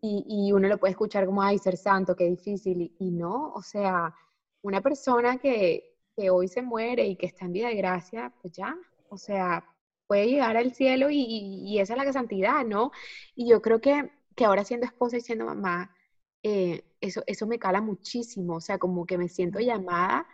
[0.00, 3.62] y, y, uno lo puede escuchar como, ay, ser santo, qué difícil, y, no, o
[3.62, 4.14] sea,
[4.62, 8.54] una persona que, que, hoy se muere y que está en vida de gracia, pues
[8.54, 8.76] ya,
[9.08, 9.64] o sea,
[10.06, 12.92] puede llegar al cielo y, y esa es la santidad, ¿no?
[13.34, 15.94] Y yo creo que, que ahora siendo esposa y siendo mamá,
[16.42, 20.26] eh, eso, eso me cala muchísimo, o sea, como que me siento llamada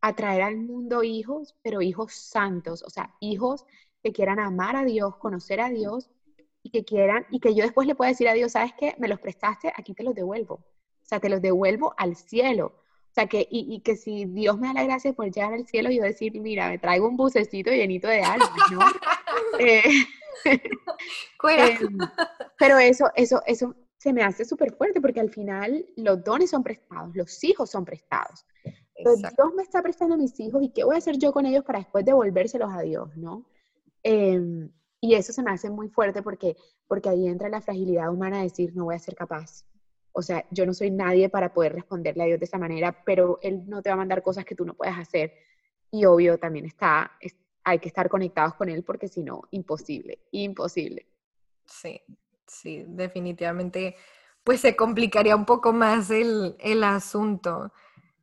[0.00, 3.66] a traer al mundo hijos, pero hijos santos, o sea, hijos
[4.02, 6.10] que quieran amar a Dios, conocer a Dios
[6.62, 8.94] y que quieran, y que yo después le pueda decir a Dios, ¿sabes qué?
[8.98, 10.54] Me los prestaste, aquí te los devuelvo.
[10.54, 12.74] O sea, te los devuelvo al cielo.
[13.10, 15.90] O sea, que, y, que si Dios me da la gracia por llegar al cielo,
[15.90, 18.80] yo decir, mira, me traigo un bucecito llenito de almas, ¿no?
[19.58, 19.82] eh,
[20.44, 21.78] eh,
[22.56, 26.62] pero eso, eso, eso se me hace súper fuerte porque al final los dones son
[26.62, 28.46] prestados, los hijos son prestados.
[29.04, 31.64] Dios me está prestando a mis hijos y qué voy a hacer yo con ellos
[31.64, 33.44] para después devolvérselos a Dios, ¿no?
[34.02, 34.68] Eh,
[35.00, 38.44] y eso se me hace muy fuerte porque, porque ahí entra la fragilidad humana de
[38.44, 39.64] decir, no voy a ser capaz.
[40.12, 43.38] O sea, yo no soy nadie para poder responderle a Dios de esa manera, pero
[43.42, 45.32] Él no te va a mandar cosas que tú no puedas hacer.
[45.90, 47.34] Y obvio, también está, es,
[47.64, 51.06] hay que estar conectados con Él porque si no, imposible, imposible.
[51.64, 52.00] Sí,
[52.46, 53.96] sí, definitivamente,
[54.44, 57.72] pues se complicaría un poco más el, el asunto.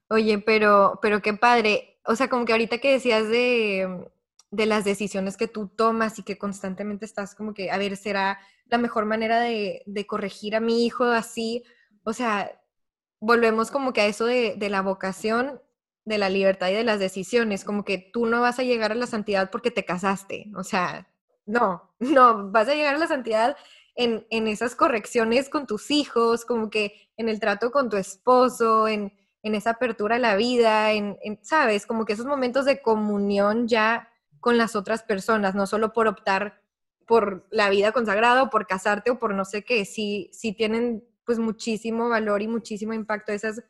[0.10, 2.00] Oye, pero, pero qué padre.
[2.06, 4.10] O sea, como que ahorita que decías de,
[4.52, 8.40] de las decisiones que tú tomas y que constantemente estás como que, a ver, ¿será
[8.68, 11.64] la mejor manera de, de corregir a mi hijo así?
[12.04, 12.52] O sea,
[13.20, 15.62] volvemos como que a eso de, de, la vocación,
[16.06, 18.96] de la libertad y de las decisiones, como que tú no vas a llegar a
[18.96, 21.10] la santidad porque te casaste, o sea,
[21.46, 23.58] no, no, vas a llegar a la santidad
[23.96, 28.88] en, en esas correcciones con tus hijos, como que en el trato con tu esposo,
[28.88, 29.12] en,
[29.48, 31.86] en esa apertura a la vida, en, ¿sabes?
[31.86, 36.62] Como que esos momentos de comunión ya con las otras personas, no solo por optar
[37.08, 41.04] por la vida consagrada o por casarte o por no sé qué, sí, sí tienen
[41.26, 43.64] pues muchísimo valor y muchísimo impacto esas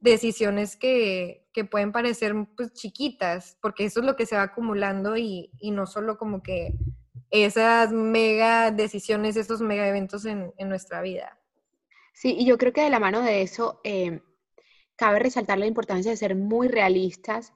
[0.00, 5.16] decisiones que, que pueden parecer pues chiquitas, porque eso es lo que se va acumulando
[5.16, 6.74] y, no solo como que
[7.30, 11.38] esas mega decisiones, esos mega eventos en, en, nuestra vida.
[12.12, 14.20] Sí, y yo creo que de la mano de eso, eh,
[15.02, 17.52] cabe resaltar la importancia de ser muy realistas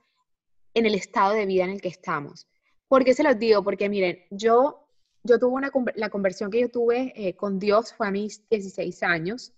[0.74, 2.48] en el estado de vida en el que estamos.
[2.88, 3.62] ¿Por qué se los digo?
[3.62, 4.88] Porque miren, yo,
[5.22, 9.00] yo tuve una, la conversión que yo tuve eh, con Dios fue a mis 16
[9.04, 9.52] años.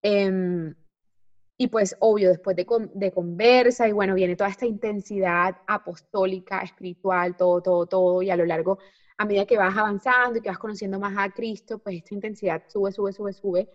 [0.00, 0.74] Em,
[1.58, 7.36] y pues obvio, después de, de, conversa y bueno, viene toda esta intensidad apostólica, espiritual,
[7.36, 8.78] todo, todo, todo, y a lo largo,
[9.18, 12.62] a medida que vas avanzando y que vas conociendo más a Cristo, pues esta intensidad
[12.68, 13.68] sube, sube, sube, sube.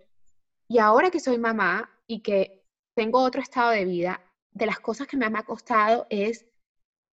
[0.66, 2.57] Y ahora que soy mamá y que
[2.98, 4.20] tengo otro estado de vida,
[4.50, 6.44] de las cosas que me ha costado es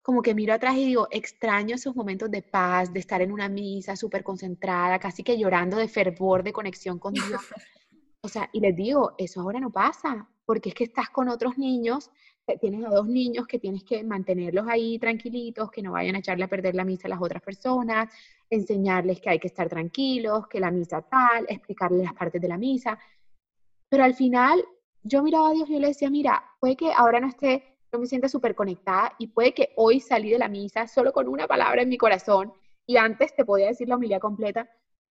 [0.01, 3.51] como que miro atrás y digo, extraño esos momentos de paz, de estar en una
[3.51, 7.28] misa súper concentrada, casi que llorando de fervor, de conexión con Dios.
[8.22, 11.59] O sea, y les digo, eso ahora no pasa, porque es que estás con otros
[11.59, 12.11] niños,
[12.59, 16.45] tienes a dos niños que tienes que mantenerlos ahí tranquilitos, que no vayan a echarle
[16.45, 18.09] a perder la misa a las otras personas,
[18.49, 22.57] enseñarles que hay que estar tranquilos, que la misa tal, explicarles las partes de la
[22.57, 22.99] misa.
[23.91, 24.64] Pero al final
[25.05, 28.00] yo miraba a Dios y yo le decía, mira, puede que ahora no esté no
[28.00, 31.46] me siento súper conectada y puede que hoy salí de la misa solo con una
[31.46, 32.52] palabra en mi corazón
[32.86, 34.68] y antes te podía decir la humildad completa,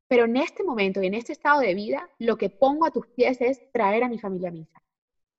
[0.06, 3.08] pero en este momento y en este estado de vida, lo que pongo a tus
[3.08, 4.80] pies es traer a mi familia a misa,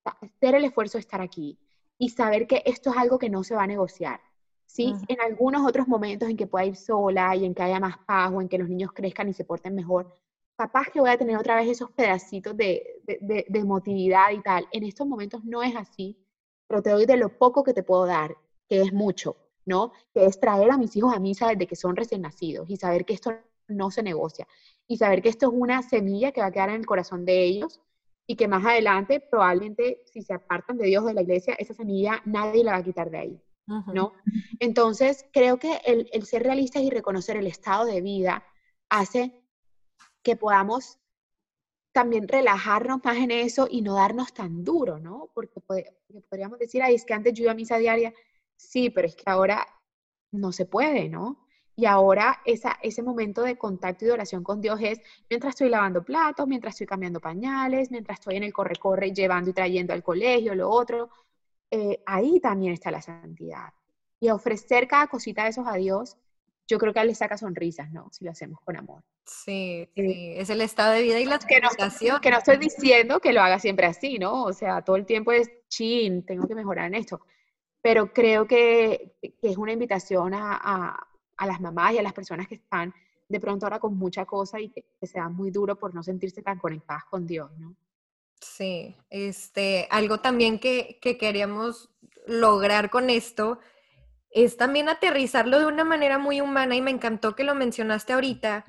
[0.03, 1.57] hacer el esfuerzo de estar aquí
[1.97, 4.19] y saber que esto es algo que no se va a negociar.
[4.65, 4.93] ¿sí?
[5.07, 8.31] En algunos otros momentos en que pueda ir sola y en que haya más paz
[8.33, 10.13] o en que los niños crezcan y se porten mejor,
[10.59, 14.67] capaz que voy a tener otra vez esos pedacitos de, de, de emotividad y tal.
[14.71, 16.17] En estos momentos no es así
[16.69, 18.37] pero te doy de lo poco que te puedo dar,
[18.69, 19.35] que es mucho,
[19.65, 19.91] ¿no?
[20.13, 23.05] Que es traer a mis hijos a misa desde que son recién nacidos y saber
[23.05, 23.33] que esto
[23.67, 24.47] no se negocia
[24.87, 27.43] y saber que esto es una semilla que va a quedar en el corazón de
[27.43, 27.81] ellos
[28.27, 32.21] y que más adelante probablemente si se apartan de Dios de la iglesia, esa semilla
[32.25, 33.41] nadie la va a quitar de ahí,
[33.91, 34.13] ¿no?
[34.59, 38.43] Entonces, creo que el, el ser realistas y reconocer el estado de vida
[38.89, 39.38] hace
[40.23, 40.99] que podamos
[41.91, 45.29] también relajarnos más en eso y no darnos tan duro, ¿no?
[45.33, 45.59] Porque,
[46.29, 48.13] podríamos decir, ay, es que antes yo iba a misa diaria,
[48.55, 49.65] sí, pero es que ahora
[50.31, 51.45] no se puede, ¿no?
[51.75, 55.69] Y ahora esa, ese momento de contacto y de oración con Dios es mientras estoy
[55.69, 60.03] lavando platos, mientras estoy cambiando pañales, mientras estoy en el corre-corre llevando y trayendo al
[60.03, 61.09] colegio, lo otro.
[61.71, 63.73] Eh, ahí también está la santidad.
[64.19, 66.17] Y ofrecer cada cosita de esos a Dios
[66.69, 68.09] yo creo que le saca sonrisas, ¿no?
[68.11, 69.03] Si lo hacemos con amor.
[69.25, 71.69] Sí, sí, es el estado de vida y la que no,
[72.21, 74.43] que no estoy diciendo que lo haga siempre así, ¿no?
[74.43, 77.21] O sea, todo el tiempo es, chin, tengo que mejorar en esto.
[77.81, 80.95] Pero creo que, es una invitación a,
[81.39, 82.93] las mamás y a las personas que están
[83.27, 86.43] de pronto ahora con mucha cosa y que, que sea muy duro por no sentirse
[86.43, 87.75] tan conectadas con Dios, ¿no?
[88.41, 91.89] Sí, este, algo también que, que queríamos
[92.27, 93.59] lograr con esto
[94.31, 98.65] es también aterrizarlo de una manera muy humana y me encantó que lo mencionaste ahorita,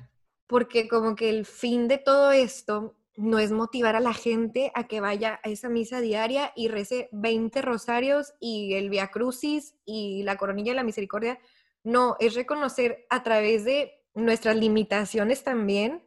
[0.47, 4.87] porque como que el fin de todo esto no es motivar a la gente a
[4.87, 10.23] que vaya a esa misa diaria y rece 20 rosarios y el Via Crucis y
[10.23, 11.39] la coronilla de la misericordia.
[11.83, 16.03] No, es reconocer a través de nuestras limitaciones también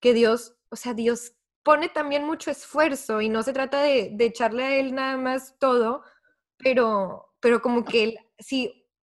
[0.00, 4.64] que Dios, o sea, Dios pone también mucho esfuerzo y no se trata de, echarle
[4.64, 6.02] a Él nada más todo,
[6.56, 8.18] pero, pero como que él,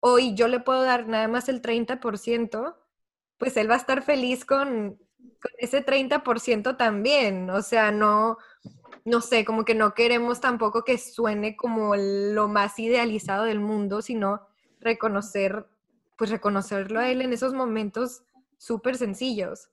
[0.07, 2.76] hoy yo le puedo dar nada más el 30%,
[3.38, 4.98] pues él va a estar feliz con,
[5.57, 7.48] ese 30% también.
[7.48, 8.36] O sea, no,
[9.07, 14.02] no sé, como que no queremos tampoco que suene como lo más idealizado del mundo,
[14.02, 14.46] sino
[14.78, 15.66] reconocer,
[16.18, 18.24] pues reconocerlo a él en esos momentos
[18.59, 19.70] súper sencillos.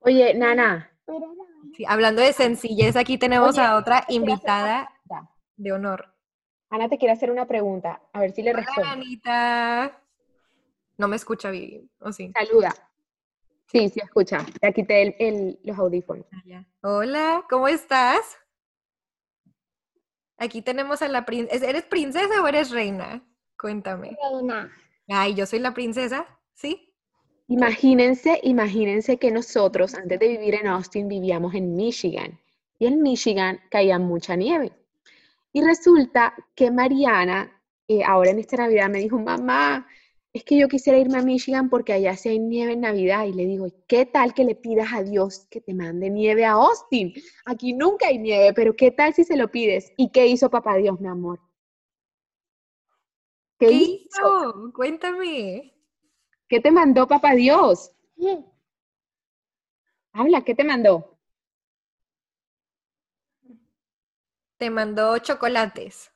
[0.00, 0.90] Oye, Nana.
[1.86, 4.90] hablando de sencillez, aquí tenemos a otra invitada
[5.58, 6.15] de honor.
[6.76, 8.86] Ana te quiere hacer una pregunta, a ver si le responde.
[8.86, 9.98] Anita.
[10.98, 12.30] No me escucha bien, ¿o sí?
[12.34, 12.74] Saluda.
[13.72, 14.44] Sí, sí escucha.
[14.60, 16.26] Ya quité el, los audífonos.
[16.32, 18.20] Ah, Hola, ¿cómo estás?
[20.36, 21.66] Aquí tenemos a la princesa.
[21.66, 23.26] ¿Eres princesa o eres reina?
[23.58, 24.14] Cuéntame.
[24.30, 24.70] Reina.
[25.08, 26.94] Ay, yo soy la princesa, ¿sí?
[27.48, 32.38] Imagínense, imagínense que nosotros antes de vivir en Austin vivíamos en Michigan
[32.78, 34.72] y en Michigan caía mucha nieve.
[35.56, 37.50] Y resulta que Mariana,
[37.88, 39.88] eh, ahora en esta Navidad, me dijo, mamá,
[40.34, 43.24] es que yo quisiera irme a Michigan porque allá sí hay nieve en Navidad.
[43.24, 46.52] Y le digo, ¿qué tal que le pidas a Dios que te mande nieve a
[46.52, 47.14] Austin?
[47.46, 49.94] Aquí nunca hay nieve, pero ¿qué tal si se lo pides?
[49.96, 51.40] ¿Y qué hizo papá Dios, mi amor?
[53.58, 54.72] ¿Qué, hizo?
[54.74, 55.72] Cuéntame.
[56.48, 57.92] ¿Qué te mandó papá Dios?
[60.12, 61.15] Habla, ¿qué te mandó?
[64.56, 66.12] Te mandó chocolates.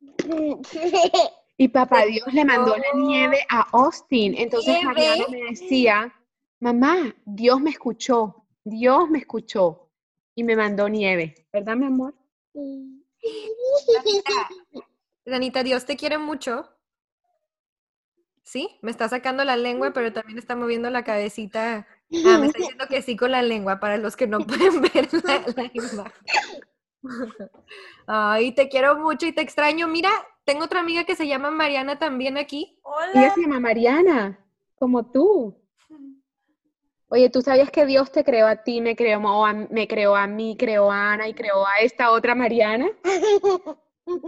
[1.60, 4.32] Y papá Dios le mandó la nieve a Austin.
[4.38, 6.14] Entonces Mariana me decía,
[6.60, 9.90] mamá, Dios me escuchó, Dios me escuchó
[10.36, 11.48] y me mandó nieve.
[11.52, 12.14] ¿Verdad, mi amor?
[15.26, 16.70] Danita, Dios te quiere mucho.
[18.44, 18.78] ¿Sí?
[18.80, 21.88] Me está sacando la lengua, pero también está moviendo la cabecita.
[22.24, 25.08] Ah, me está diciendo que sí con la lengua, para los que no pueden ver
[25.24, 26.12] la, la imagen.
[28.06, 29.86] Ay, te quiero mucho y te extraño.
[29.88, 30.10] Mira,
[30.44, 32.78] tengo otra amiga que se llama Mariana también aquí.
[32.82, 33.10] Hola.
[33.14, 34.38] Ella se llama Mariana,
[34.76, 35.54] como tú.
[37.10, 40.26] Oye, ¿tú sabías que Dios te creó a ti, me creó, a- me creó a
[40.26, 42.86] mí, creó a Ana y creó a esta otra Mariana?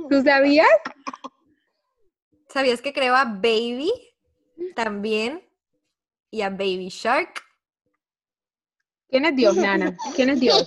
[0.09, 0.69] ¿Tú sabías?
[2.49, 3.93] ¿Sabías que creo a Baby
[4.75, 5.47] también?
[6.31, 7.43] Y a Baby Shark.
[9.09, 9.97] ¿Quién es Dios, Nana?
[10.15, 10.65] ¿Quién es Dios?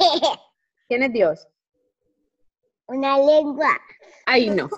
[0.88, 1.48] ¿Quién es Dios?
[2.94, 3.82] Una lengua.
[4.26, 4.70] Ay, no.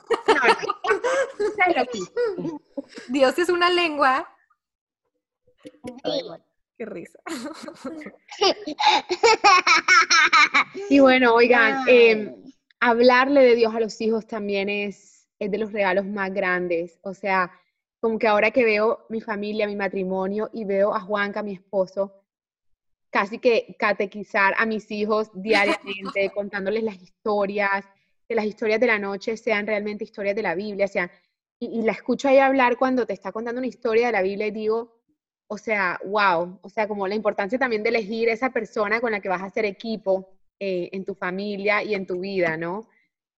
[3.09, 4.28] Dios es una lengua.
[6.78, 7.20] Qué risa.
[10.89, 12.36] Y bueno, oigan, em,
[12.80, 16.99] hablarle de Dios a los hijos también es, es de los regalos más grandes.
[17.01, 17.51] O sea,
[17.99, 22.13] como que ahora que veo mi familia, mi matrimonio y veo a Juanca, mi esposo,
[23.09, 27.86] casi que catequizar a mis hijos diariamente, contándoles las historias,
[28.28, 31.12] que las historias de la noche sean realmente historias de la Biblia, sean,
[31.60, 34.48] y, y la escucho ahí hablar cuando te está contando una historia de la Biblia
[34.48, 34.96] y digo,
[35.48, 39.20] o sea, wow, o sea, como la importancia también de elegir esa persona con la
[39.20, 42.88] que vas a hacer equipo eh, en tu familia y en tu vida, ¿no?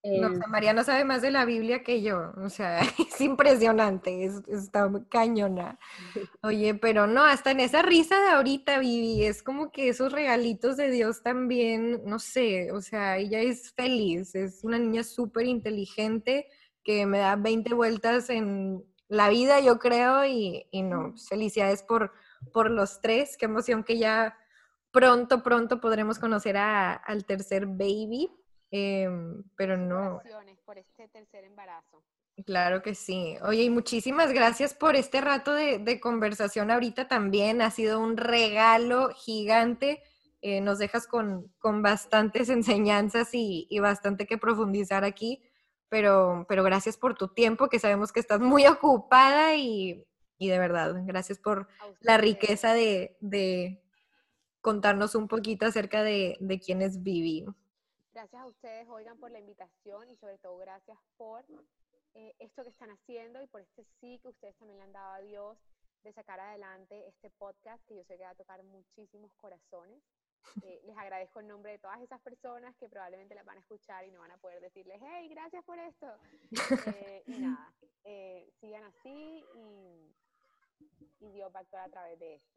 [0.04, 2.32] No, Eh, o sea, Mariana sabe más de la Biblia que yo.
[2.38, 2.80] O sea,
[3.12, 4.26] es impresionante.
[4.26, 5.80] es- está cañona.
[6.44, 10.78] Oye, pero no, hasta en esa risa de ahorita, Vivi, es como que esos regalitos
[10.78, 16.48] de Dios también, no sé, o sea, ella es feliz, es una niña súper inteligente
[16.84, 22.12] que me da 20 vueltas en la vida, yo creo, y, y no, felicidades por,
[22.54, 24.38] por los tres, qué emoción que ya
[24.92, 28.30] pronto, pronto podremos conocer a- al tercer baby,
[28.72, 30.22] em, pero no,
[30.66, 32.04] por este tercer embarazo.
[32.46, 33.36] Claro que sí.
[33.42, 37.62] Oye, y muchísimas gracias por este rato de, de conversación ahorita también.
[37.62, 40.04] Ha sido un regalo gigante.
[40.42, 45.42] Eh, nos dejas con, con bastantes enseñanzas y, y bastante que profundizar aquí.
[45.90, 50.06] Pero, pero gracias por tu tiempo, que sabemos que estás muy ocupada y,
[50.38, 51.70] y de verdad, gracias por
[52.02, 53.82] la riqueza de, de
[54.60, 57.46] contarnos un poquito acerca de, de quién es Vivi.
[58.18, 61.46] Gracias a ustedes, oigan, por la invitación y sobre todo gracias por
[62.16, 65.14] eh, esto que están haciendo y por este sí que ustedes también le han dado
[65.14, 65.56] a Dios
[66.04, 70.02] de sacar adelante este podcast que yo sé que va a tocar muchísimos corazones.
[70.64, 74.06] Eh, les agradezco en nombre de todas esas personas que probablemente las van a escuchar
[74.06, 76.08] y no van a poder decirles, hey, gracias por esto.
[76.96, 77.74] Eh, y nada,
[78.06, 80.16] eh, sigan así y,
[81.20, 82.50] y Dios va a actuar a través de esto.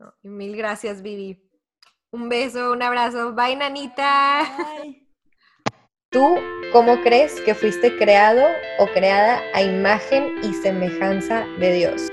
[0.00, 1.55] No, y mil gracias, Vivi.
[2.12, 3.32] Un beso, un abrazo.
[3.32, 4.44] Bye, nanita.
[6.10, 6.36] ¿Tú
[6.72, 8.46] cómo crees que fuiste creado
[8.78, 12.08] o creada a imagen y semejanza de Dios?